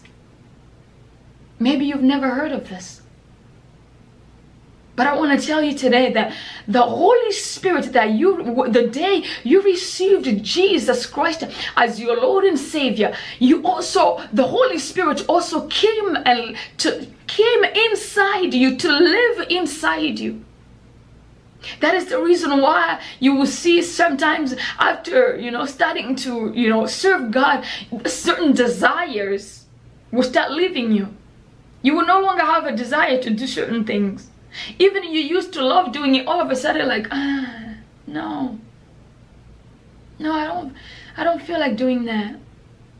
[1.59, 3.01] Maybe you've never heard of this.
[4.95, 6.35] But I want to tell you today that
[6.67, 11.43] the Holy Spirit that you, the day you received Jesus Christ
[11.75, 17.63] as your Lord and Savior, you also, the Holy Spirit also came and to, came
[17.63, 20.45] inside you to live inside you.
[21.79, 26.69] That is the reason why you will see sometimes after, you know, starting to, you
[26.69, 27.65] know, serve God,
[28.05, 29.65] certain desires
[30.11, 31.13] will start leaving you.
[31.81, 34.29] You will no longer have a desire to do certain things
[34.79, 37.75] even you used to love doing it, all of a sudden like, ah,
[38.07, 38.59] no.
[40.19, 40.73] No, I don't,
[41.17, 42.35] I don't feel like doing that.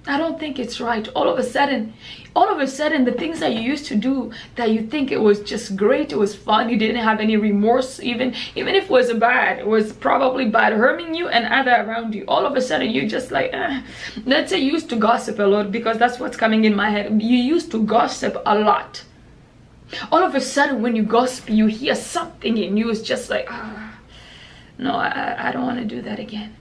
[0.06, 1.08] I don't think it's right.
[1.10, 1.94] All of a sudden,
[2.36, 5.22] all of a sudden, the things that you used to do that you think it
[5.22, 8.90] was just great, it was fun, you didn't have any remorse, even even if it
[8.90, 12.26] was bad, it was probably bad harming you and other around you.
[12.28, 13.82] All of a sudden, you're just like, eh.
[14.26, 17.22] let's say you used to gossip a lot because that's what's coming in my head.
[17.22, 19.04] You used to gossip a lot
[20.12, 23.48] all of a sudden when you gossip you hear something in you it's just like
[23.50, 24.00] ah,
[24.78, 26.56] no I, I don't want to do that again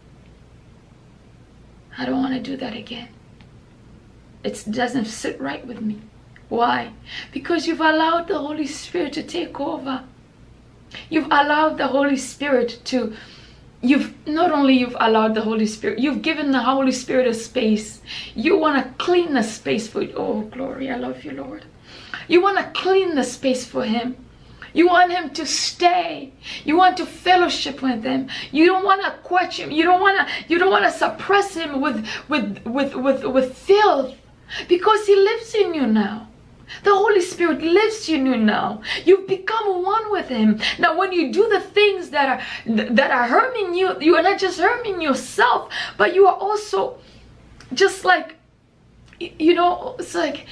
[1.97, 3.09] I don't want to do that again
[4.45, 6.01] it doesn't sit right with me
[6.49, 6.93] why
[7.33, 10.05] because you've allowed the Holy Spirit to take over
[11.09, 13.15] you've allowed the Holy Spirit to
[13.83, 18.01] you've not only you've allowed the Holy Spirit, you've given the Holy Spirit a space.
[18.35, 20.15] You want to clean the space for it.
[20.17, 21.65] Oh, glory, I love you, Lord.
[22.29, 24.17] You want to clean the space for him.
[24.73, 26.33] You want him to stay.
[26.65, 28.29] You want to fellowship with him.
[28.53, 29.71] You don't want to quench him.
[29.71, 33.55] You don't want to you don't want to suppress him with with with with with
[33.55, 34.17] filth
[34.69, 36.29] because he lives in you now.
[36.85, 38.81] The Holy Spirit lives in you now.
[39.05, 40.59] You've become one with Him.
[40.79, 42.41] Now, when you do the things that are
[42.97, 46.97] that are harming you, you are not just harming yourself, but you are also
[47.75, 48.37] just like
[49.19, 50.47] you know, it's like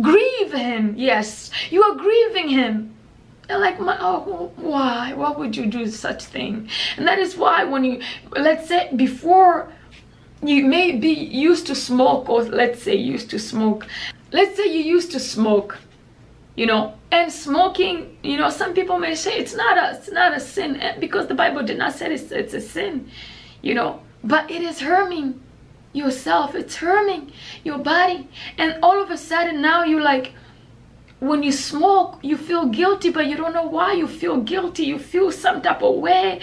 [0.00, 2.94] grieve him yes you are grieving him
[3.50, 8.00] like oh why why would you do such thing and that is why when you
[8.30, 9.70] let's say before
[10.42, 13.86] you may be used to smoke or let's say used to smoke.
[14.32, 15.78] Let's say you used to smoke
[16.54, 20.36] you know and smoking you know some people may say it's not a it's not
[20.36, 23.08] a sin eh, because the bible did not say it's, it's a sin
[23.62, 24.00] you know.
[24.24, 25.40] But it is harming
[25.92, 27.32] yourself it's harming
[27.64, 28.28] your body.
[28.58, 30.32] And all of a sudden now you like
[31.18, 34.84] when you smoke you feel guilty but you don't know why you feel guilty.
[34.84, 36.40] You feel some type of way.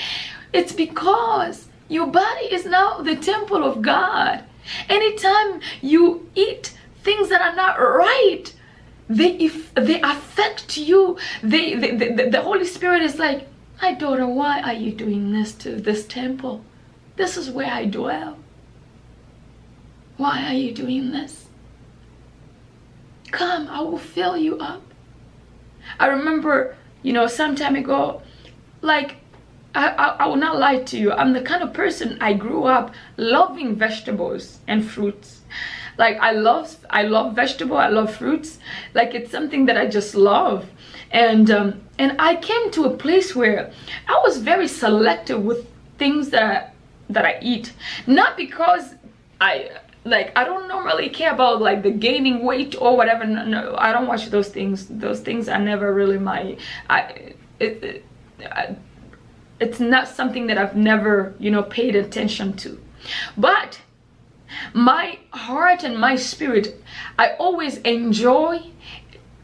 [0.51, 4.43] It's because your body is now the temple of god
[4.87, 8.53] anytime you eat things that are not right
[9.09, 13.47] they if they affect you they, they, they the holy spirit is like
[13.81, 16.63] my daughter why are you doing this to this temple
[17.15, 18.37] this is where i dwell
[20.19, 21.45] why are you doing this?
[23.31, 24.81] Come, I will fill you up.
[25.97, 28.21] I remember, you know, some time ago,
[28.81, 29.15] like
[29.75, 31.11] I, I, I will not lie to you.
[31.11, 35.41] I'm the kind of person I grew up loving vegetables and fruits.
[35.97, 38.57] Like I love I love vegetable, I love fruits.
[38.93, 40.69] Like it's something that I just love.
[41.11, 43.71] And um, and I came to a place where
[44.07, 46.71] I was very selective with things that I,
[47.11, 47.73] that I eat.
[48.07, 48.95] Not because
[49.41, 49.71] I
[50.05, 53.25] like I don't normally care about like the gaining weight or whatever.
[53.25, 54.87] No, no I don't watch those things.
[54.87, 56.57] Those things are never really my
[56.89, 58.05] I it, it
[58.39, 58.75] I,
[59.59, 62.79] it's not something that I've never, you know, paid attention to.
[63.37, 63.81] But
[64.73, 66.81] my heart and my spirit,
[67.17, 68.61] I always enjoy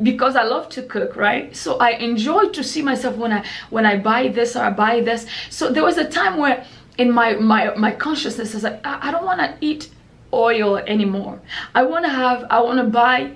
[0.02, 1.56] because I love to cook, right?
[1.56, 5.02] So I enjoy to see myself when I when I buy this or I buy
[5.02, 5.26] this.
[5.50, 6.66] So there was a time where
[6.98, 9.90] in my my my consciousness is like I, I don't want to eat
[10.34, 11.40] oil anymore.
[11.74, 13.36] I want to have I want to buy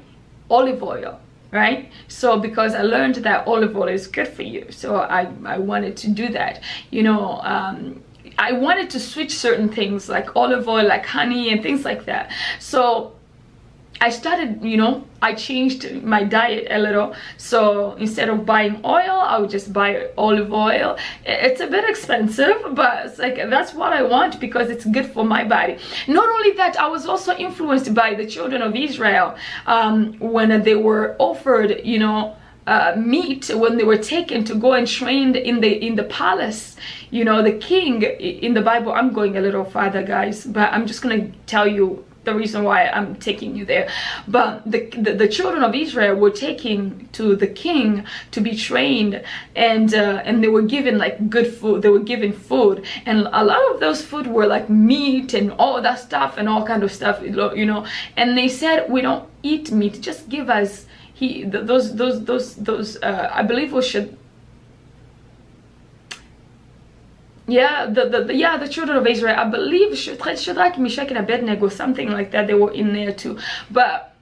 [0.49, 1.19] olive oil
[1.51, 5.57] right so because i learned that olive oil is good for you so i i
[5.57, 8.01] wanted to do that you know um
[8.38, 12.31] I wanted to switch certain things like olive oil, like honey and things like that.
[12.57, 13.18] So
[14.01, 17.13] I started, you know, I changed my diet a little.
[17.38, 20.97] So instead of buying oil, I would just buy olive oil.
[21.25, 25.43] It's a bit expensive, but like that's what I want because it's good for my
[25.43, 25.77] body.
[26.07, 29.35] Not only that, I was also influenced by the children of Israel
[29.65, 32.35] um, when they were offered, you know,
[32.67, 36.75] uh, meat when they were taken to go and trained in the in the palace
[37.09, 40.85] you know the king in the bible i'm going a little farther guys but i'm
[40.85, 43.89] just gonna tell you the reason why I'm taking you there.
[44.27, 49.23] But the, the, the, children of Israel were taken to the king to be trained
[49.55, 51.82] and uh, and they were given like good food.
[51.82, 55.82] They were given food and a lot of those food were like meat and all
[55.82, 57.86] that stuff and all kind of stuff, you know.
[58.17, 62.95] And they said, we don't eat meat, just give us he those those those those
[63.03, 64.17] uh, I believe we should
[67.51, 69.35] yeah the, the, the, yeah the children of Israel.
[69.38, 73.38] I believe Shadrach Meshach and Abednego something like that they were in there too.
[73.69, 74.15] But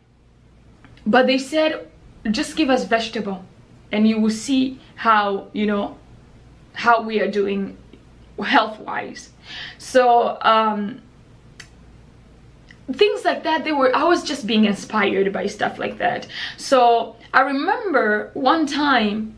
[1.06, 1.88] but they said
[2.32, 3.44] just give us vegetable
[3.92, 5.98] and you will see how you know
[6.74, 7.78] how we are doing
[8.44, 9.32] health wise
[9.78, 11.02] so um
[12.92, 16.28] things like that they were i was just being inspired by stuff like that.
[16.58, 19.36] So i remember one time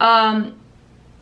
[0.00, 0.58] um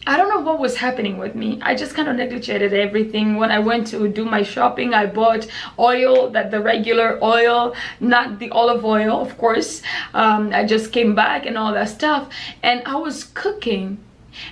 [0.07, 1.59] I don't know what was happening with me.
[1.63, 3.37] I just kind of neglected everything.
[3.37, 5.47] When I went to do my shopping, I bought
[5.79, 9.81] oil, that the regular oil, not the olive oil, of course.
[10.13, 12.29] Um, I just came back and all that stuff.
[12.63, 13.99] And I was cooking.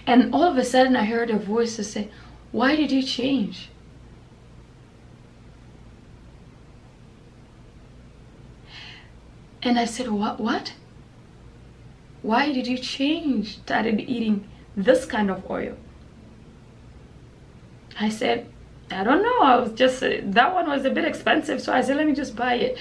[0.07, 2.09] And all of a sudden, I heard a voice to say,
[2.51, 3.69] why did you change?
[9.63, 10.73] And I said, what, what?
[12.23, 13.59] Why did you change?
[13.59, 15.77] Started eating this kind of oil.
[17.99, 18.47] I said,
[18.91, 19.41] I don't know.
[19.41, 21.61] I was just, that one was a bit expensive.
[21.61, 22.79] So I said, let me just buy it.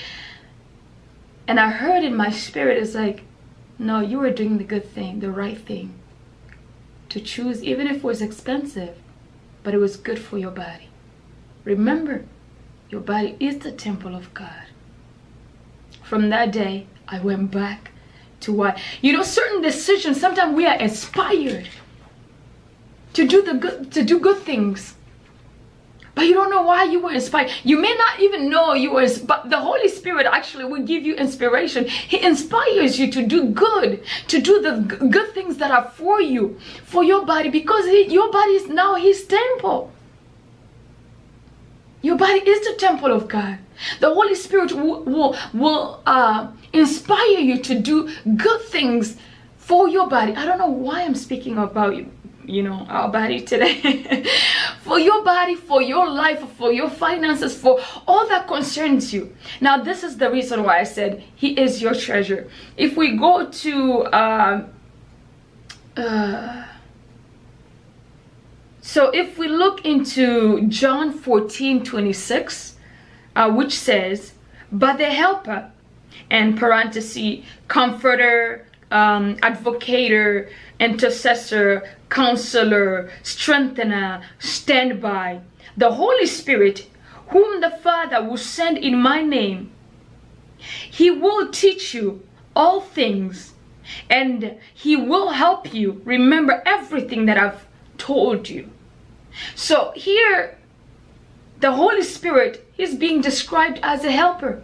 [1.48, 3.24] And I heard in my spirit, it's like,
[3.78, 5.94] no, you were doing the good thing, the right thing.
[7.10, 8.96] To choose, even if it was expensive,
[9.64, 10.90] but it was good for your body.
[11.64, 12.26] Remember,
[12.90, 14.66] your body is the temple of God.
[16.04, 17.92] From that day, I went back
[18.42, 21.68] to what, you know, certain decisions, sometimes we are inspired
[23.14, 24.96] to do the good, to do good things.
[26.14, 27.52] But you don't know why you were inspired.
[27.64, 31.16] You may not even know you were, but the Holy Spirit actually will give you
[31.16, 31.88] inspiration.
[31.88, 36.60] He inspires you to do good, to do the good things that are for you,
[36.84, 39.92] for your body, because he, your body is now His temple.
[42.02, 43.60] Your body is the temple of God.
[44.00, 49.18] The Holy Spirit will, will, will uh, inspire you to do good things
[49.58, 50.36] for your body.
[50.36, 52.12] I don't know why I'm speaking about you
[52.46, 54.26] you know our body today.
[54.82, 59.34] For your body for your life for your finances for all that concerns you.
[59.62, 62.50] Now this is the reason why i said he is your treasure.
[62.76, 64.68] If we go to uh,
[65.96, 66.66] uh,
[68.82, 72.76] so if we look into John 14, 26,
[73.36, 74.34] uh, which says,
[74.72, 75.72] but the helper,
[76.30, 85.42] and parenthesis, comforter, um, advocator, intercessor, counselor, strengthener, standby,
[85.78, 86.88] the Holy Spirit,
[87.30, 89.72] whom the Father will send in my name,
[90.58, 92.22] he will teach you
[92.56, 93.54] all things
[94.10, 97.66] and he will help you remember everything that I've
[97.98, 98.70] told you.
[99.56, 100.58] So here,
[101.60, 104.62] the Holy Spirit is being described as a helper,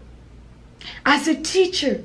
[1.06, 2.04] as a teacher,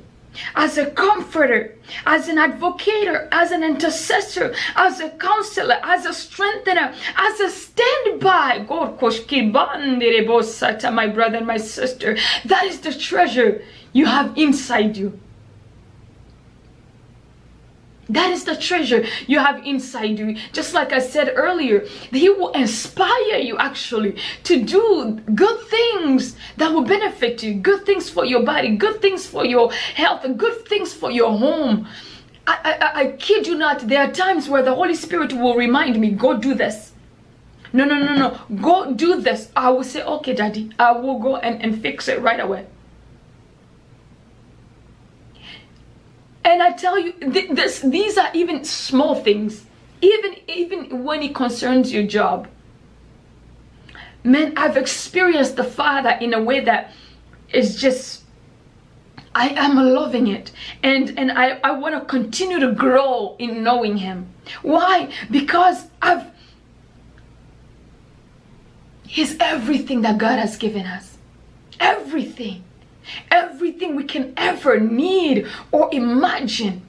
[0.55, 1.75] as a comforter,
[2.05, 8.65] as an advocator, as an intercessor, as a counselor, as a strengthener, as a standby.
[10.93, 13.61] My brother and my sister, that is the treasure
[13.91, 15.19] you have inside you.
[18.13, 20.37] That is the treasure you have inside you.
[20.51, 26.71] Just like I said earlier, He will inspire you actually to do good things that
[26.71, 30.93] will benefit you, good things for your body, good things for your health, good things
[30.93, 31.87] for your home.
[32.45, 35.99] I, I, I kid you not, there are times where the Holy Spirit will remind
[35.99, 36.91] me, go do this.
[37.71, 38.61] No, no, no, no.
[38.61, 39.49] Go do this.
[39.55, 42.67] I will say, okay, daddy, I will go and, and fix it right away.
[46.45, 49.65] And I tell you, th this, these are even small things.
[50.01, 52.47] Even, even when it concerns your job.
[54.23, 56.91] Man, I've experienced the Father in a way that
[57.53, 58.23] is just,
[59.33, 60.51] I am loving it.
[60.81, 64.27] And, and I, I want to continue to grow in knowing Him.
[64.61, 65.11] Why?
[65.31, 66.25] Because I've,
[69.07, 71.17] He's everything that God has given us.
[71.79, 72.62] Everything.
[73.31, 76.81] Everything we can ever need or imagine,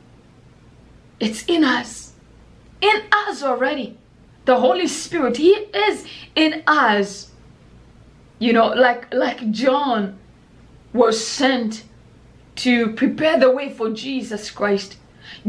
[1.20, 2.12] it's in us.
[2.80, 3.96] In us already.
[4.44, 7.30] The Holy Spirit, He is in us.
[8.38, 10.18] You know, like like John
[10.92, 11.84] was sent
[12.56, 14.96] to prepare the way for Jesus Christ.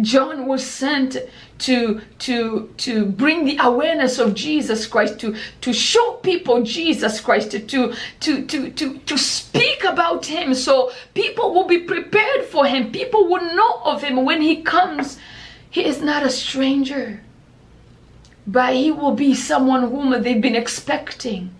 [0.01, 1.17] John was sent
[1.59, 7.51] to to to bring the awareness of Jesus Christ to to show people Jesus Christ
[7.51, 10.53] to to to to to speak about him.
[10.53, 12.91] So people will be prepared for him.
[12.91, 14.26] People will know of him.
[14.26, 15.17] When he comes
[15.69, 17.21] he is not a stranger
[18.47, 21.53] but he will be someone whom they've been expecting.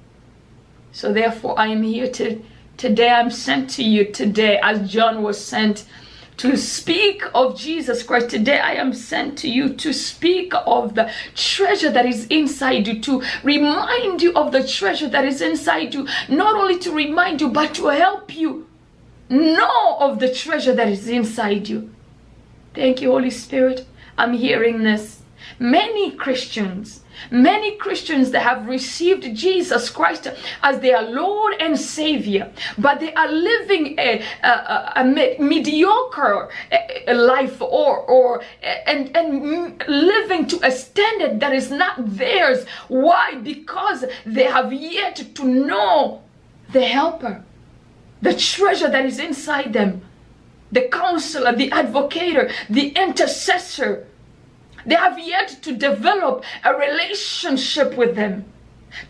[0.91, 2.41] So therefore I am here to
[2.78, 5.86] today I'm sent to you today as John was sent
[6.38, 8.30] to speak of Jesus Christ.
[8.30, 13.00] Today I am sent to you to speak of the treasure that is inside you,
[13.02, 17.50] to remind you of the treasure that is inside you, not only to remind you,
[17.50, 18.68] but to help you
[19.30, 21.94] know of the treasure that is inside you.
[22.74, 23.86] Thank you, Holy Spirit.
[24.18, 25.22] I'm hearing this.
[25.60, 30.28] Many Christians Many Christians that have received Jesus Christ
[30.63, 35.03] as their Lord and Savior, but they are living a, a, a
[35.39, 41.72] mediocre eh, eh, life or, or eh, and, and living to a standard that is
[41.72, 42.66] not theirs.
[42.88, 43.36] Why?
[43.36, 46.22] Because they have yet to know
[46.72, 47.43] the helper,
[48.22, 50.01] the treasure that is inside them,
[50.72, 54.07] the counselor, the advocator, the intercessor
[54.86, 58.46] they have yet to develop a relationship with them.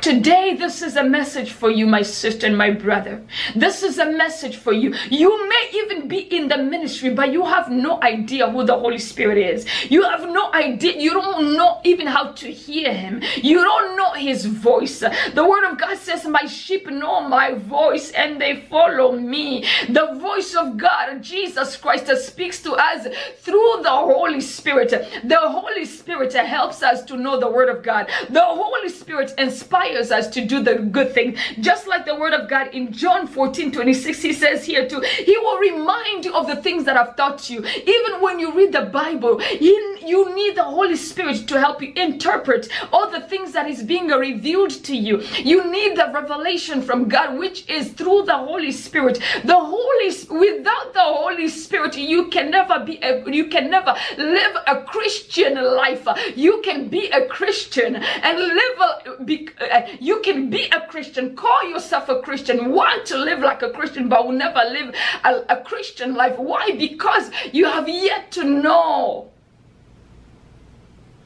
[0.02, 3.22] Today, this is a message for you, my sister and my brother.
[3.56, 4.94] This is a message for you.
[5.10, 8.98] You may even be in the ministry, but you have no idea who the Holy
[8.98, 9.66] Spirit is.
[9.90, 10.98] You have no idea.
[10.98, 13.22] You don't know even how to hear Him.
[13.38, 15.00] You don't know His voice.
[15.00, 19.66] The Word of God says, My sheep know my voice and they follow me.
[19.90, 23.08] The voice of God, Jesus Christ, speaks to us
[23.38, 24.90] through the Holy Spirit.
[25.24, 28.08] The Holy Spirit helps us to know the Word of God.
[28.30, 31.36] The Holy Spirit inspires inspires us to do the good thing.
[31.60, 35.38] Just like the word of God in John 14 26, he says here too, he
[35.38, 37.60] will remind you of the things that I've taught you.
[37.60, 42.70] Even when you read the Bible, you, need the Holy Spirit to help you interpret
[42.92, 45.22] all the things that is being revealed to you.
[45.44, 49.20] You need the revelation from God, which is through the Holy Spirit.
[49.44, 54.56] The Holy without the Holy Spirit, you can never be a, you can never live
[54.68, 56.08] a Christian life.
[56.36, 61.36] You can be a Christian and live a, be, Uh, you can be a Christian,
[61.36, 65.44] call yourself a Christian, want to live like a Christian, but will never live a,
[65.50, 66.38] a Christian life.
[66.38, 66.72] Why?
[66.78, 69.32] Because you have yet to know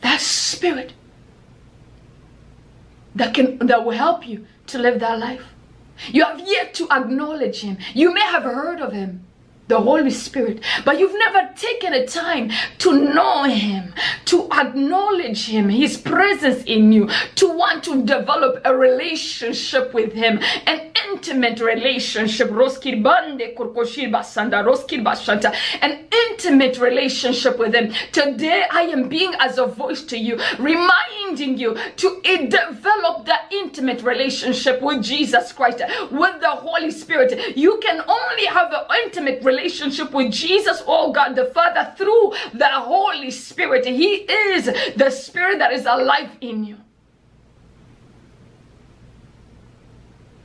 [0.02, 0.94] that spirit
[3.16, 5.44] that can that will help you to live that life.
[6.12, 7.78] You have yet to acknowledge him.
[7.94, 9.26] You may have heard of him
[9.70, 13.94] the Holy Spirit, but you've never taken a time to know Him,
[14.26, 20.40] to acknowledge Him, His presence in you, to want to develop a relationship with Him,
[20.66, 22.50] an intimate relationship.
[25.82, 27.94] An intimate relationship with Him.
[28.12, 34.02] Today, I am being as a voice to you, reminding you to develop that intimate
[34.02, 37.56] relationship with Jesus Christ, with the Holy Spirit.
[37.56, 42.34] You can only have an intimate relationship relationship with Jesus, oh God the Father, through
[42.54, 43.86] the Holy Spirit.
[43.86, 46.78] He is the Spirit that is alive in you.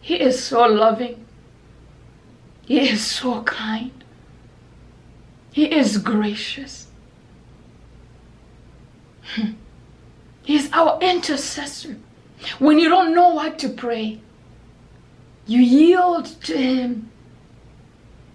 [0.00, 1.24] He is so loving.
[2.66, 4.04] He is so kind.
[5.52, 6.88] He is gracious.
[10.44, 11.96] He is our intercessor.
[12.58, 14.20] When you don't know what to pray,
[15.46, 17.10] you yield to Him.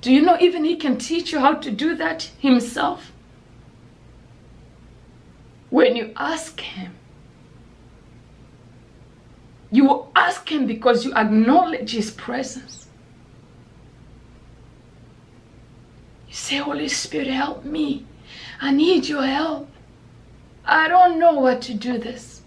[0.01, 3.11] Do you know even He can teach you how to do that Himself?
[5.69, 6.93] When you ask Him,
[9.71, 12.87] you will ask Him because you acknowledge His presence.
[16.27, 18.05] You say, Holy Spirit, help me.
[18.61, 19.69] I need your help.
[20.65, 22.38] I don't know what to do this.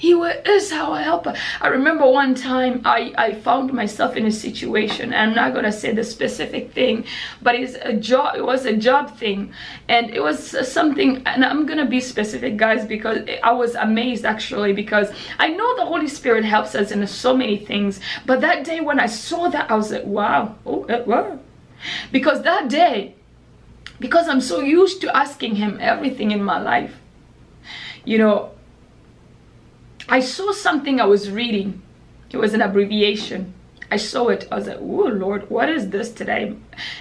[0.00, 1.34] He is our helper.
[1.60, 5.12] I remember one time I, I found myself in a situation.
[5.12, 7.04] I'm not gonna say the specific thing,
[7.42, 8.36] but it's a job.
[8.36, 9.52] It was a job thing,
[9.90, 11.22] and it was something.
[11.26, 15.84] And I'm gonna be specific, guys, because I was amazed actually because I know the
[15.84, 18.00] Holy Spirit helps us in so many things.
[18.24, 21.38] But that day when I saw that, I was like, wow, oh, wow,
[22.10, 23.16] because that day,
[23.98, 26.96] because I'm so used to asking Him everything in my life,
[28.06, 28.52] you know
[30.10, 31.80] I saw something I was reading.
[32.32, 33.54] It was an abbreviation.
[33.92, 34.46] I saw it.
[34.50, 36.56] I was like, oh, Lord, what is this today?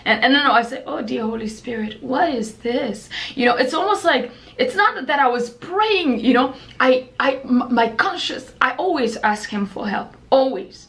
[0.05, 3.09] And, and then I said, oh, dear Holy Spirit, what is this?
[3.35, 7.41] You know, it's almost like, it's not that I was praying, you know, I, I,
[7.43, 10.87] my conscience, I always ask him for help, always.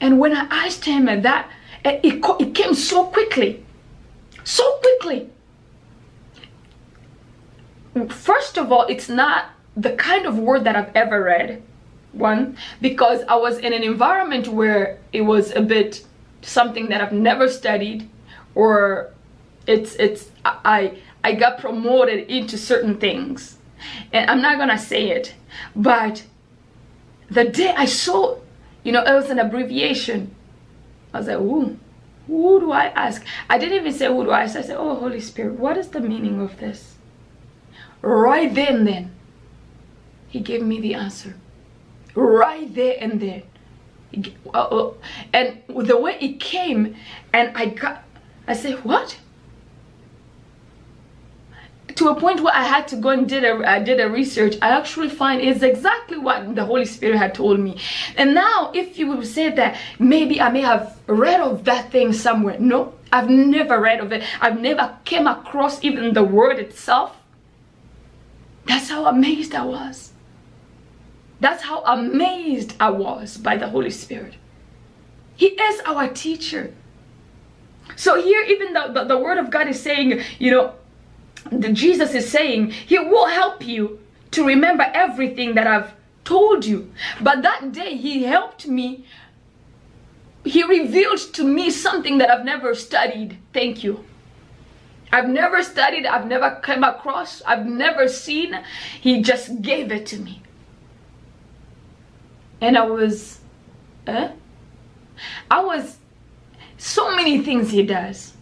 [0.00, 1.50] And when I asked him that,
[1.84, 3.64] it, it came so quickly,
[4.44, 5.30] so quickly.
[8.08, 9.46] First of all, it's not
[9.78, 11.62] the kind of word that I've ever read.
[12.12, 16.04] One, because I was in an environment where it was a bit
[16.42, 18.08] something that I've never studied
[18.54, 19.12] or
[19.66, 23.58] it's it's I I got promoted into certain things.
[24.12, 25.34] And I'm not gonna say it,
[25.76, 26.24] but
[27.30, 28.38] the day I saw,
[28.82, 30.34] you know, it was an abbreviation.
[31.12, 31.78] I was like, ooh,
[32.26, 33.24] who do I ask?
[33.48, 34.56] I didn't even say who do I ask.
[34.56, 36.96] I said, oh Holy Spirit, what is the meaning of this?
[38.00, 39.12] Right then then
[40.28, 41.34] he gave me the answer
[42.14, 43.42] right there and there.
[44.54, 44.94] Uh, uh,
[45.32, 46.96] and the way it came,
[47.32, 48.04] and I got,
[48.46, 49.18] I said, what?
[51.94, 54.56] To a point where I had to go and did a, I did a research,
[54.62, 57.78] I actually find it's exactly what the Holy Spirit had told me.
[58.16, 62.12] And now, if you would say that maybe I may have read of that thing
[62.12, 64.22] somewhere, no, I've never read of it.
[64.40, 67.16] I've never came across even the word itself.
[68.66, 70.07] That's how amazed I was.
[71.40, 74.34] That's how amazed I was by the Holy Spirit.
[75.36, 76.74] He is our teacher.
[77.96, 80.74] So here, even the, the, the word of God is saying, you know,
[81.50, 84.00] the Jesus is saying, He will help you
[84.32, 85.92] to remember everything that I've
[86.24, 86.92] told you.
[87.20, 89.06] But that day, He helped me.
[90.44, 93.38] He revealed to me something that I've never studied.
[93.52, 94.04] Thank you.
[95.10, 98.58] I've never studied, I've never come across, I've never seen.
[99.00, 100.42] He just gave it to me
[102.60, 103.40] and I was,
[104.06, 104.30] eh?
[105.50, 105.98] I was,
[106.78, 108.34] so many things he does.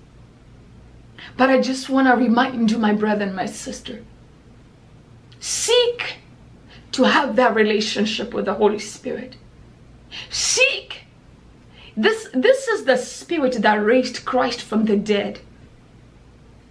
[1.36, 4.04] But I just want to remind you, my brother and my sister,
[5.40, 6.18] seek
[6.92, 9.36] to have that relationship with the Holy Spirit.
[10.30, 11.04] Seek.
[11.96, 15.40] This, this is the spirit that raised Christ from the dead.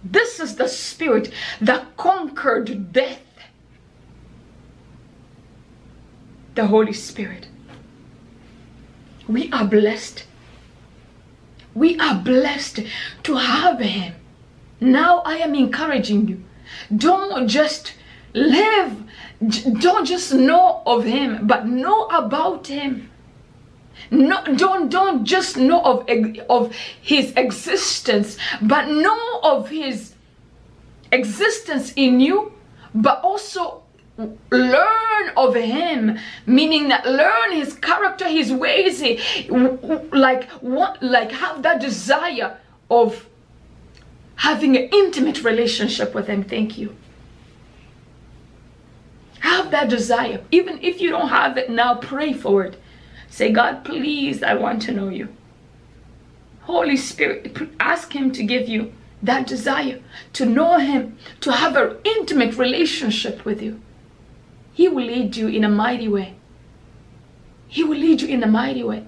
[0.04, 3.20] This is the spirit that conquered death
[6.56, 7.46] the Holy Spirit.
[9.28, 10.24] We are blessed.
[11.74, 12.80] We are blessed
[13.24, 14.14] to have Him.
[14.80, 16.44] Now I am encouraging you.
[16.94, 17.94] Don't just
[18.34, 19.04] live,
[19.80, 23.10] don't just know of Him, but know about Him.
[24.10, 26.08] No, don't don't just know of
[26.48, 30.14] of His existence, but know of His
[31.12, 32.52] existence in you,
[32.94, 33.82] but also
[34.50, 39.02] learn of him meaning that learn his character his ways
[40.12, 42.56] like what like have that desire
[42.90, 43.26] of
[44.36, 46.44] having an intimate relationship with him.
[46.44, 46.94] Thank you.
[49.40, 50.42] Have that desire.
[50.50, 52.76] Even if you don't have it now pray for it.
[53.28, 55.28] Say god please i want to know you.
[56.62, 58.92] Holy spirit ask him to give you
[59.22, 60.00] that desire
[60.34, 63.80] to know him to have an intimate relationship with you
[64.76, 66.34] he will lead you in a mighty way.
[67.66, 69.06] He will lead you in a mighty way.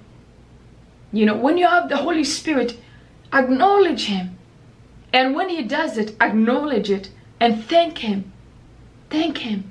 [1.12, 2.80] You know, when you have the Holy Spirit,
[3.34, 4.38] acknowledge Him.
[5.12, 8.32] And when He does it, acknowledge it and thank Him.
[9.10, 9.70] Thank Him.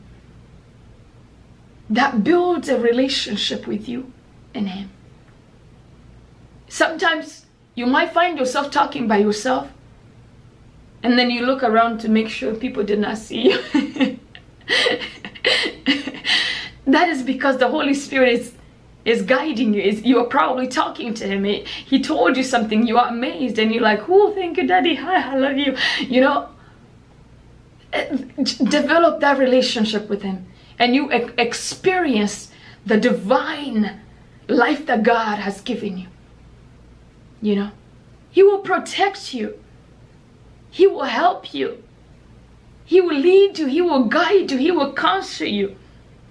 [1.90, 4.14] That builds a relationship with you
[4.54, 4.92] and Him.
[6.68, 9.72] Sometimes you might find yourself talking by yourself,
[11.02, 14.20] and then you look around to make sure people did not see you.
[16.88, 18.54] that is because the Holy Spirit is
[19.06, 19.82] is guiding you.
[19.82, 21.46] Is you are probably talking to him.
[21.46, 22.86] He, he told you something.
[22.86, 24.96] You are amazed, and you're like, "Oh, thank you, Daddy.
[25.06, 26.50] Hi, I love you." You know,
[27.94, 28.18] eh,
[28.70, 30.46] develop that relationship with him,
[30.78, 32.52] and you e- experience
[32.86, 34.02] the divine
[34.48, 36.08] life that God has given you.
[37.42, 37.72] You know,
[38.32, 39.58] He will protect you.
[40.70, 41.84] He will help you.
[42.88, 43.68] He will lead you.
[43.68, 44.58] He will guide you.
[44.58, 45.76] He will counsel you.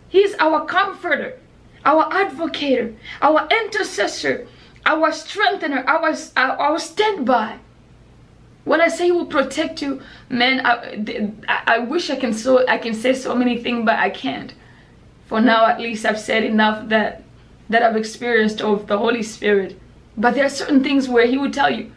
[0.09, 1.39] He's our comforter,
[1.85, 4.49] our advocate, our intercessor,
[4.87, 7.59] our strengthener, our, our standby.
[8.65, 10.01] When I say he will protect you,
[10.31, 14.09] man, I, I wish I can so I can say so many things, but I
[14.09, 14.55] can't.
[15.27, 17.23] For now, at least, I've said enough that
[17.69, 19.79] that I've experienced of the Holy Spirit.
[20.17, 21.93] But there are certain things where He would tell you,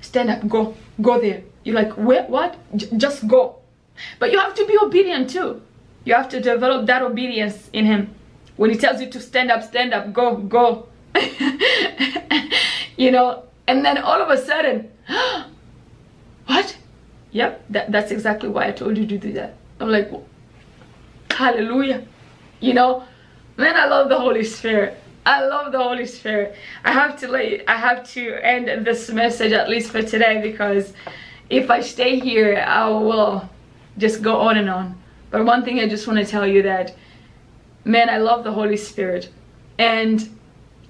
[0.00, 1.42] stand up, go, go there.
[1.64, 2.56] You're like, where, what?
[2.76, 3.56] J- just go.
[4.18, 5.62] But you have to be obedient too.
[6.04, 8.14] You have to develop that obedience in Him.
[8.56, 10.88] When He tells you to stand up, stand up, go, go.
[12.96, 14.90] you know, and then all of a sudden,
[16.46, 16.76] what?
[17.32, 19.56] Yep, that, that's exactly why I told you to do that.
[19.80, 20.10] I'm like,
[21.30, 22.06] hallelujah.
[22.60, 23.04] You know,
[23.56, 25.00] man, I love the Holy Spirit.
[25.26, 26.54] I love the Holy Spirit.
[26.84, 30.92] I have to like I have to end this message at least for today because
[31.48, 33.48] if I stay here I will
[33.98, 35.00] just go on and on.
[35.30, 36.94] But one thing I just want to tell you that
[37.84, 39.30] man I love the Holy Spirit
[39.78, 40.28] and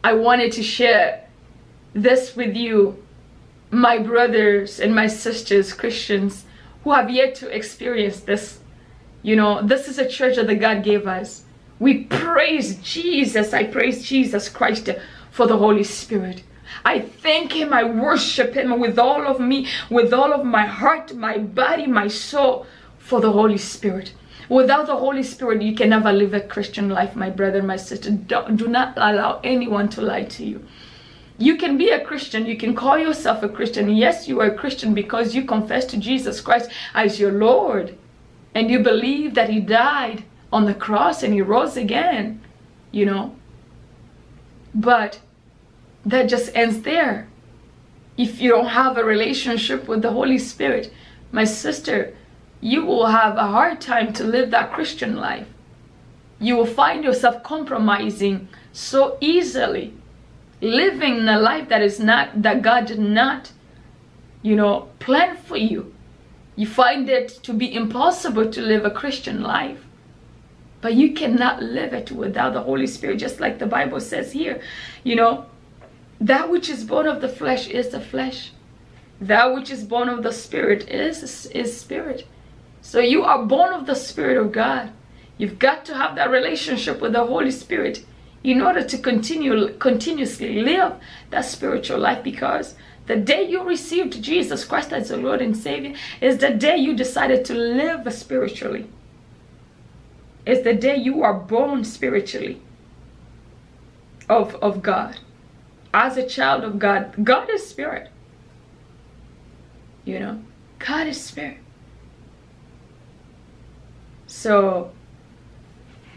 [0.02, 1.26] I wanted to share
[1.92, 3.02] this with you
[3.70, 6.44] my brothers and my sisters Christians
[6.82, 8.60] who have yet to experience this.
[9.22, 11.44] You know, this is a treasure that God gave us
[11.78, 13.52] we praise Jesus.
[13.52, 14.88] I praise Jesus Christ
[15.30, 16.42] for the Holy Spirit.
[16.84, 17.72] I thank Him.
[17.72, 22.08] I worship Him with all of me, with all of my heart, my body, my
[22.08, 22.66] soul
[23.04, 24.14] for the Holy Spirit.
[24.48, 28.10] Without the Holy Spirit, you can never live a Christian life, my brother, my sister.
[28.10, 30.64] Don't, do not allow anyone to lie to you.
[31.36, 32.46] You can be a Christian.
[32.46, 33.90] You can call yourself a Christian.
[33.90, 37.96] Yes, you are a Christian because you confess to Jesus Christ as your Lord
[38.54, 40.24] and you believe that He died
[40.54, 42.40] on the cross and he rose again,
[42.92, 43.34] you know.
[44.72, 45.20] But
[46.06, 47.28] that just ends there.
[48.16, 50.92] If you don't have a relationship with the Holy Spirit,
[51.32, 52.16] my sister,
[52.64, 55.46] you will have a hard time to live that Christian life.
[56.40, 59.92] You will find yourself compromising so easily,
[60.62, 63.52] living a life that is not, that God did not,
[64.40, 65.94] you know, plan for you.
[66.56, 69.84] You find it to be impossible to live a Christian life.
[70.80, 74.62] But you cannot live it without the Holy Spirit, just like the Bible says here.
[75.02, 75.44] You know,
[76.18, 78.52] that which is born of the flesh is the flesh.
[79.20, 82.26] That which is born of the spirit is, is spirit.
[82.84, 84.92] So you are born of the Spirit of God.
[85.38, 88.04] You've got to have that relationship with the Holy Spirit
[88.44, 90.92] in order to continue continuously live
[91.30, 92.74] that spiritual life because
[93.06, 96.94] the day you received Jesus Christ as your Lord and Savior is the day you
[96.94, 98.86] decided to live spiritually.
[100.44, 102.60] It's the day you are born spiritually
[104.28, 105.18] of, of God.
[105.94, 108.10] As a child of God, God is spirit.
[110.04, 110.42] You know,
[110.78, 111.63] God is spirit.
[114.34, 114.90] So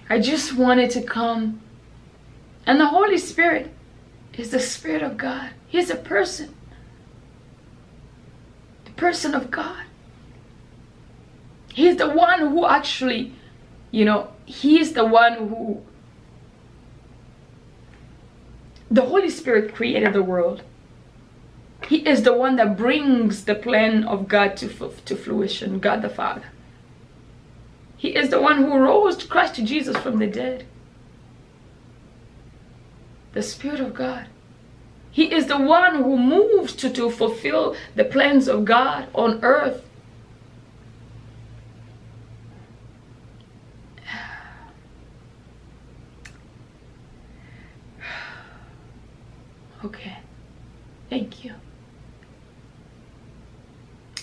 [0.10, 1.62] I just wanted to come.
[2.66, 3.72] And the Holy Spirit
[4.34, 5.52] is the Spirit of God.
[5.68, 6.56] He's a person.
[8.86, 9.84] The person of God.
[11.74, 13.34] He's the one who actually
[13.92, 15.82] you know, He's the one who,
[18.90, 20.64] the Holy Spirit created the world.
[21.88, 24.68] He is the one that brings the plan of God to,
[25.06, 26.44] to fruition, God the Father.
[27.98, 30.66] He is the one who rose Christ Jesus from the dead.
[33.34, 34.28] The Spirit of God.
[35.12, 39.84] He is the one who moves to, to fulfill the plans of God on earth
[49.84, 50.18] Okay.
[51.10, 51.56] Thank you.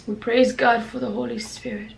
[0.07, 1.93] We praise God for the Holy Spirit.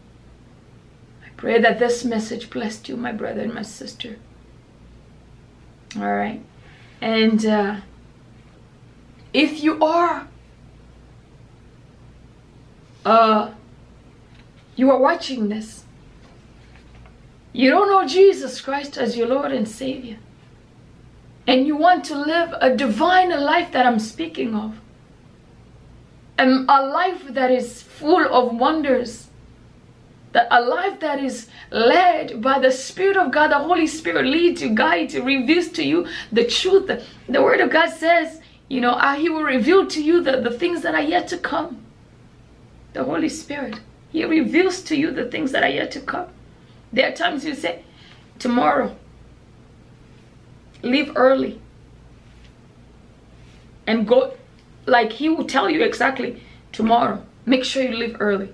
[1.37, 4.17] Pray that this message blessed you, my brother and my sister.
[5.97, 6.43] All right.
[7.01, 7.77] And uh,
[9.33, 10.29] if you are,
[13.05, 13.51] uh,
[14.77, 15.85] you are watching this,
[17.53, 20.19] you don't know Jesus Christ as your Lord and Savior
[21.47, 24.81] and you want to live a divine life that I'm speaking of,
[26.37, 29.26] and a life that is full of wonders
[30.37, 34.61] that a life that is led by the Spirit of God, the Holy Spirit leads
[34.61, 36.91] you, guides you, reveals to you the truth.
[37.27, 40.51] The Word of God says, you know, uh, He will reveal to you the, the
[40.51, 41.83] things that are yet to come.
[42.93, 43.81] The Holy Spirit,
[44.11, 46.29] He reveals to you the things that are yet to come.
[46.93, 47.83] There are times you say,
[48.39, 48.95] tomorrow,
[50.83, 51.63] leave early
[53.87, 54.35] and go,
[54.85, 58.51] like He will tell you exactly tomorrow, make sure you leave early.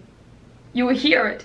[0.72, 1.44] You will hear it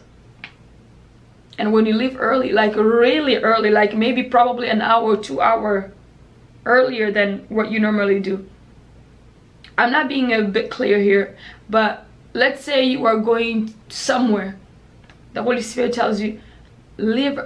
[1.57, 5.91] and when you leave early like really early like maybe probably an hour two hour
[6.65, 8.47] earlier than what you normally do.
[9.77, 11.37] I'm not being a bit clear here
[11.69, 14.57] but let's say you are going somewhere.
[15.33, 16.39] The holy spirit tells you
[16.97, 17.39] leave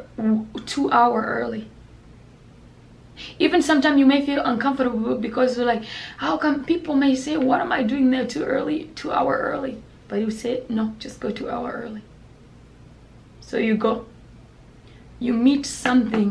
[0.65, 1.69] two hour early.
[3.37, 5.83] Even sometimes you may feel uncomfortable because you're like
[6.17, 9.81] how come people may say what am i doing there too early two hour early?
[10.09, 12.01] But you say no just go two hour early
[13.51, 14.05] so you go.
[15.19, 16.29] You meet something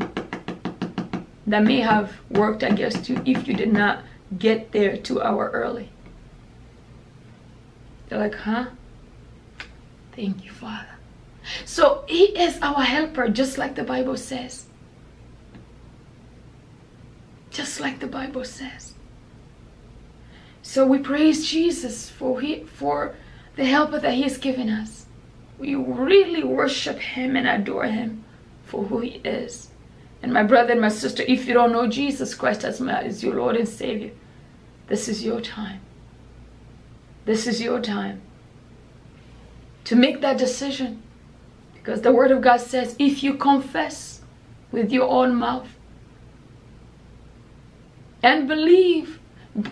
[1.46, 4.04] that may have worked against you if you did not
[4.38, 5.90] get there two hour early.
[8.10, 8.70] You're like, huh?
[10.16, 10.96] Thank you, Father.
[11.66, 14.64] So he is our helper, just like the Bible says.
[17.50, 18.94] Just like the Bible says.
[20.62, 23.14] So we praise Jesus for he, for
[23.56, 24.99] the helper that he has given us
[25.60, 28.24] we really worship him and adore him
[28.64, 29.68] for who he is.
[30.22, 33.22] And my brother and my sister, if you don't know Jesus Christ as, my, as
[33.22, 34.10] your Lord and Savior,
[34.88, 35.80] this is your time.
[37.26, 38.22] This is your time
[39.84, 41.02] to make that decision.
[41.74, 44.20] Because the Word of God says, if you confess
[44.72, 45.68] with your own mouth
[48.22, 49.18] and believe,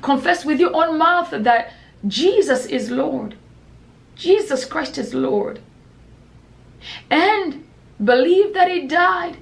[0.03, 1.73] confess with your own mouth that
[2.07, 3.37] Jesus is Lord,
[4.17, 5.61] Jesus Christ is Lord,
[7.11, 7.67] and
[8.03, 9.39] believe that he died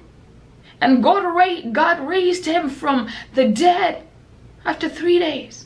[0.79, 4.03] and God, ra- God raised him from the dead
[4.65, 5.65] after three days,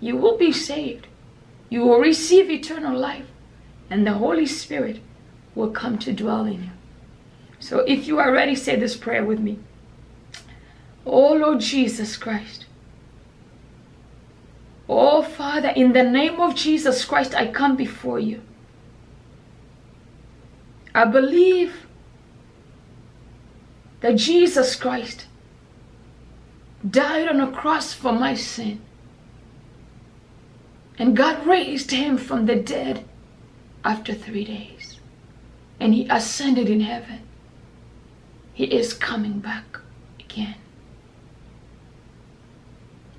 [0.00, 1.06] you will be saved.
[1.70, 3.26] You will receive eternal life,
[3.88, 5.00] and the Holy Spirit
[5.54, 6.70] will come to dwell in you.
[7.58, 9.58] So if you are ready, say this prayer with me.
[11.06, 12.66] Oh Lord Jesus Christ.
[14.88, 18.42] Oh Father, in the name of Jesus Christ, I come before you.
[20.94, 21.86] I believe
[24.00, 25.26] that Jesus Christ
[26.88, 28.80] died on a cross for my sin.
[30.98, 33.04] And God raised him from the dead
[33.84, 35.00] after three days.
[35.80, 37.20] And he ascended in heaven.
[38.52, 39.80] He is coming back
[40.20, 40.54] again.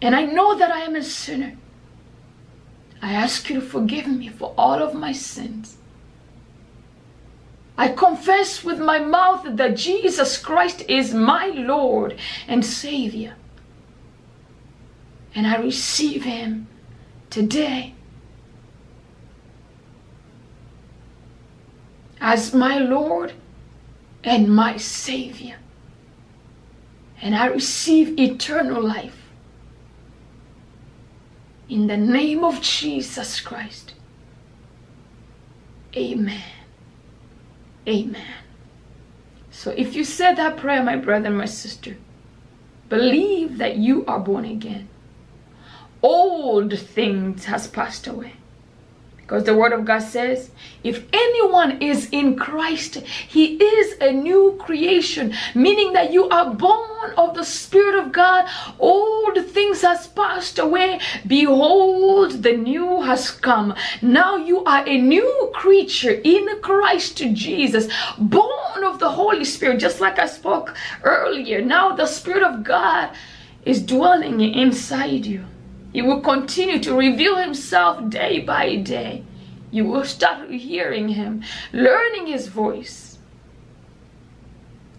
[0.02, 1.58] And I know that I am a sinner.
[3.02, 5.78] I ask you to forgive me for all of my sins.
[7.78, 12.18] I confess with my mouth that Jesus Christ is my Lord
[12.48, 13.36] and Savior.
[15.34, 16.68] And I receive Him
[17.30, 17.94] today
[22.22, 23.34] as my Lord
[24.24, 25.58] and my Savior.
[27.22, 29.30] And I receive eternal life.
[31.68, 33.94] In the name of Jesus Christ.
[35.96, 36.55] Amen.
[37.88, 38.28] Amen.
[39.52, 41.96] So if you said that prayer, my brother and my sister,
[42.90, 44.90] believe that you are born again.
[46.02, 48.34] Old things has passed away.
[49.26, 50.52] Because the word of God says,
[50.84, 57.12] if anyone is in Christ, he is a new creation, meaning that you are born
[57.18, 58.48] of the Spirit of God.
[58.78, 61.00] Old things has passed away.
[61.26, 63.74] Behold, the new has come.
[64.00, 70.00] Now you are a new creature in Christ Jesus, born of the Holy Spirit, just
[70.00, 71.62] like I spoke earlier.
[71.62, 73.10] Now the Spirit of God
[73.66, 75.46] is dwelling inside you.
[75.96, 79.24] He will continue to reveal himself day by day.
[79.72, 81.42] You will start hearing him,
[81.72, 83.18] learning his voice.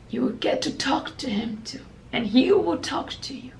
[0.08, 1.82] You will get to talk to him too,
[2.14, 3.52] and he will talk to you.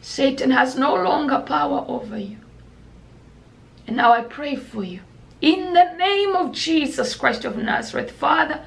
[0.00, 2.36] Satan has no longer power over you.
[3.88, 5.00] And now I pray for you.
[5.40, 8.64] In the name of Jesus Christ of Nazareth, Father,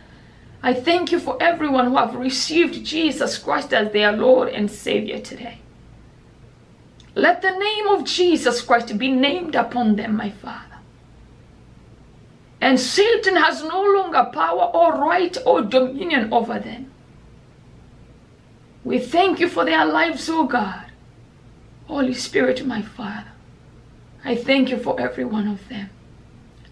[0.62, 5.22] I thank you for everyone who have received Jesus Christ as their Lord and Savior
[5.22, 5.62] today.
[7.18, 10.78] Let the name of Jesus Christ be named upon them, my Father.
[12.62, 16.92] And Satan has no longer power or right or dominion over them.
[18.84, 20.86] We thank you for their lives, O oh God.
[21.88, 23.32] Holy Spirit, my Father.
[24.24, 25.90] I thank you for every one of them.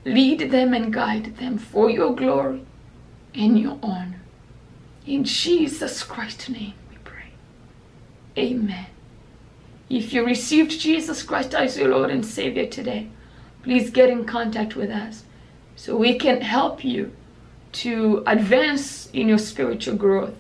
[0.06, 2.64] Lead them and guide them for your glory
[3.34, 4.22] and your honor.
[5.08, 7.32] In Jesus Christ's name we pray.
[8.38, 8.86] Amen.
[9.90, 13.08] If you received Jesus Christ as your Lord and Savior today,
[13.62, 15.24] please get in contact with us
[15.76, 17.12] so we can help you
[17.74, 20.34] to advance in your spiritual growth.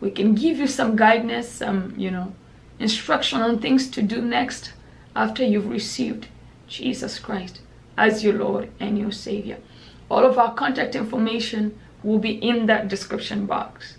[0.00, 2.34] We can give you some guidance, some, you know,
[2.78, 4.72] instruction on things to do next
[5.16, 6.28] after you've received
[6.66, 7.60] Jesus Christ
[7.96, 9.58] as your Lord and your Savior.
[10.10, 13.96] All of our contact information will be in that description box.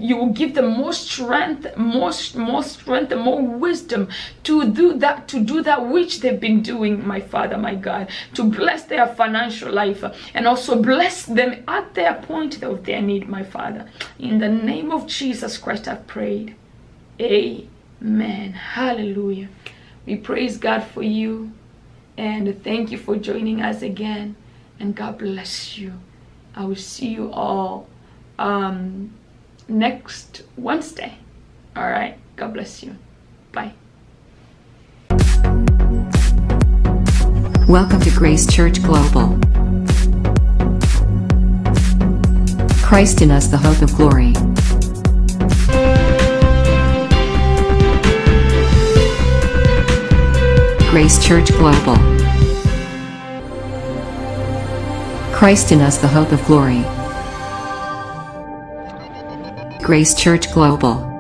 [0.00, 4.08] you will give them more strength, more, more strength, more wisdom
[4.44, 8.45] to do that, to do that which they've been doing, my Father, my God, to
[8.50, 13.42] bless their financial life and also bless them at their point of their need, my
[13.42, 13.88] Father.
[14.18, 16.54] In the name of Jesus Christ, I've prayed.
[17.20, 18.52] Amen.
[18.52, 19.48] Hallelujah.
[20.04, 21.52] We praise God for you
[22.16, 24.36] and thank you for joining us again.
[24.78, 25.94] And God bless you.
[26.54, 27.88] I will see you all
[28.38, 29.12] um,
[29.68, 31.18] next Wednesday.
[31.74, 32.18] All right.
[32.36, 32.96] God bless you.
[33.52, 33.72] Bye.
[37.68, 39.40] Welcome to Grace Church Global.
[42.84, 44.32] Christ in us, the hope of glory.
[50.90, 51.96] Grace Church Global.
[55.34, 56.84] Christ in us, the hope of glory.
[59.82, 61.15] Grace Church Global.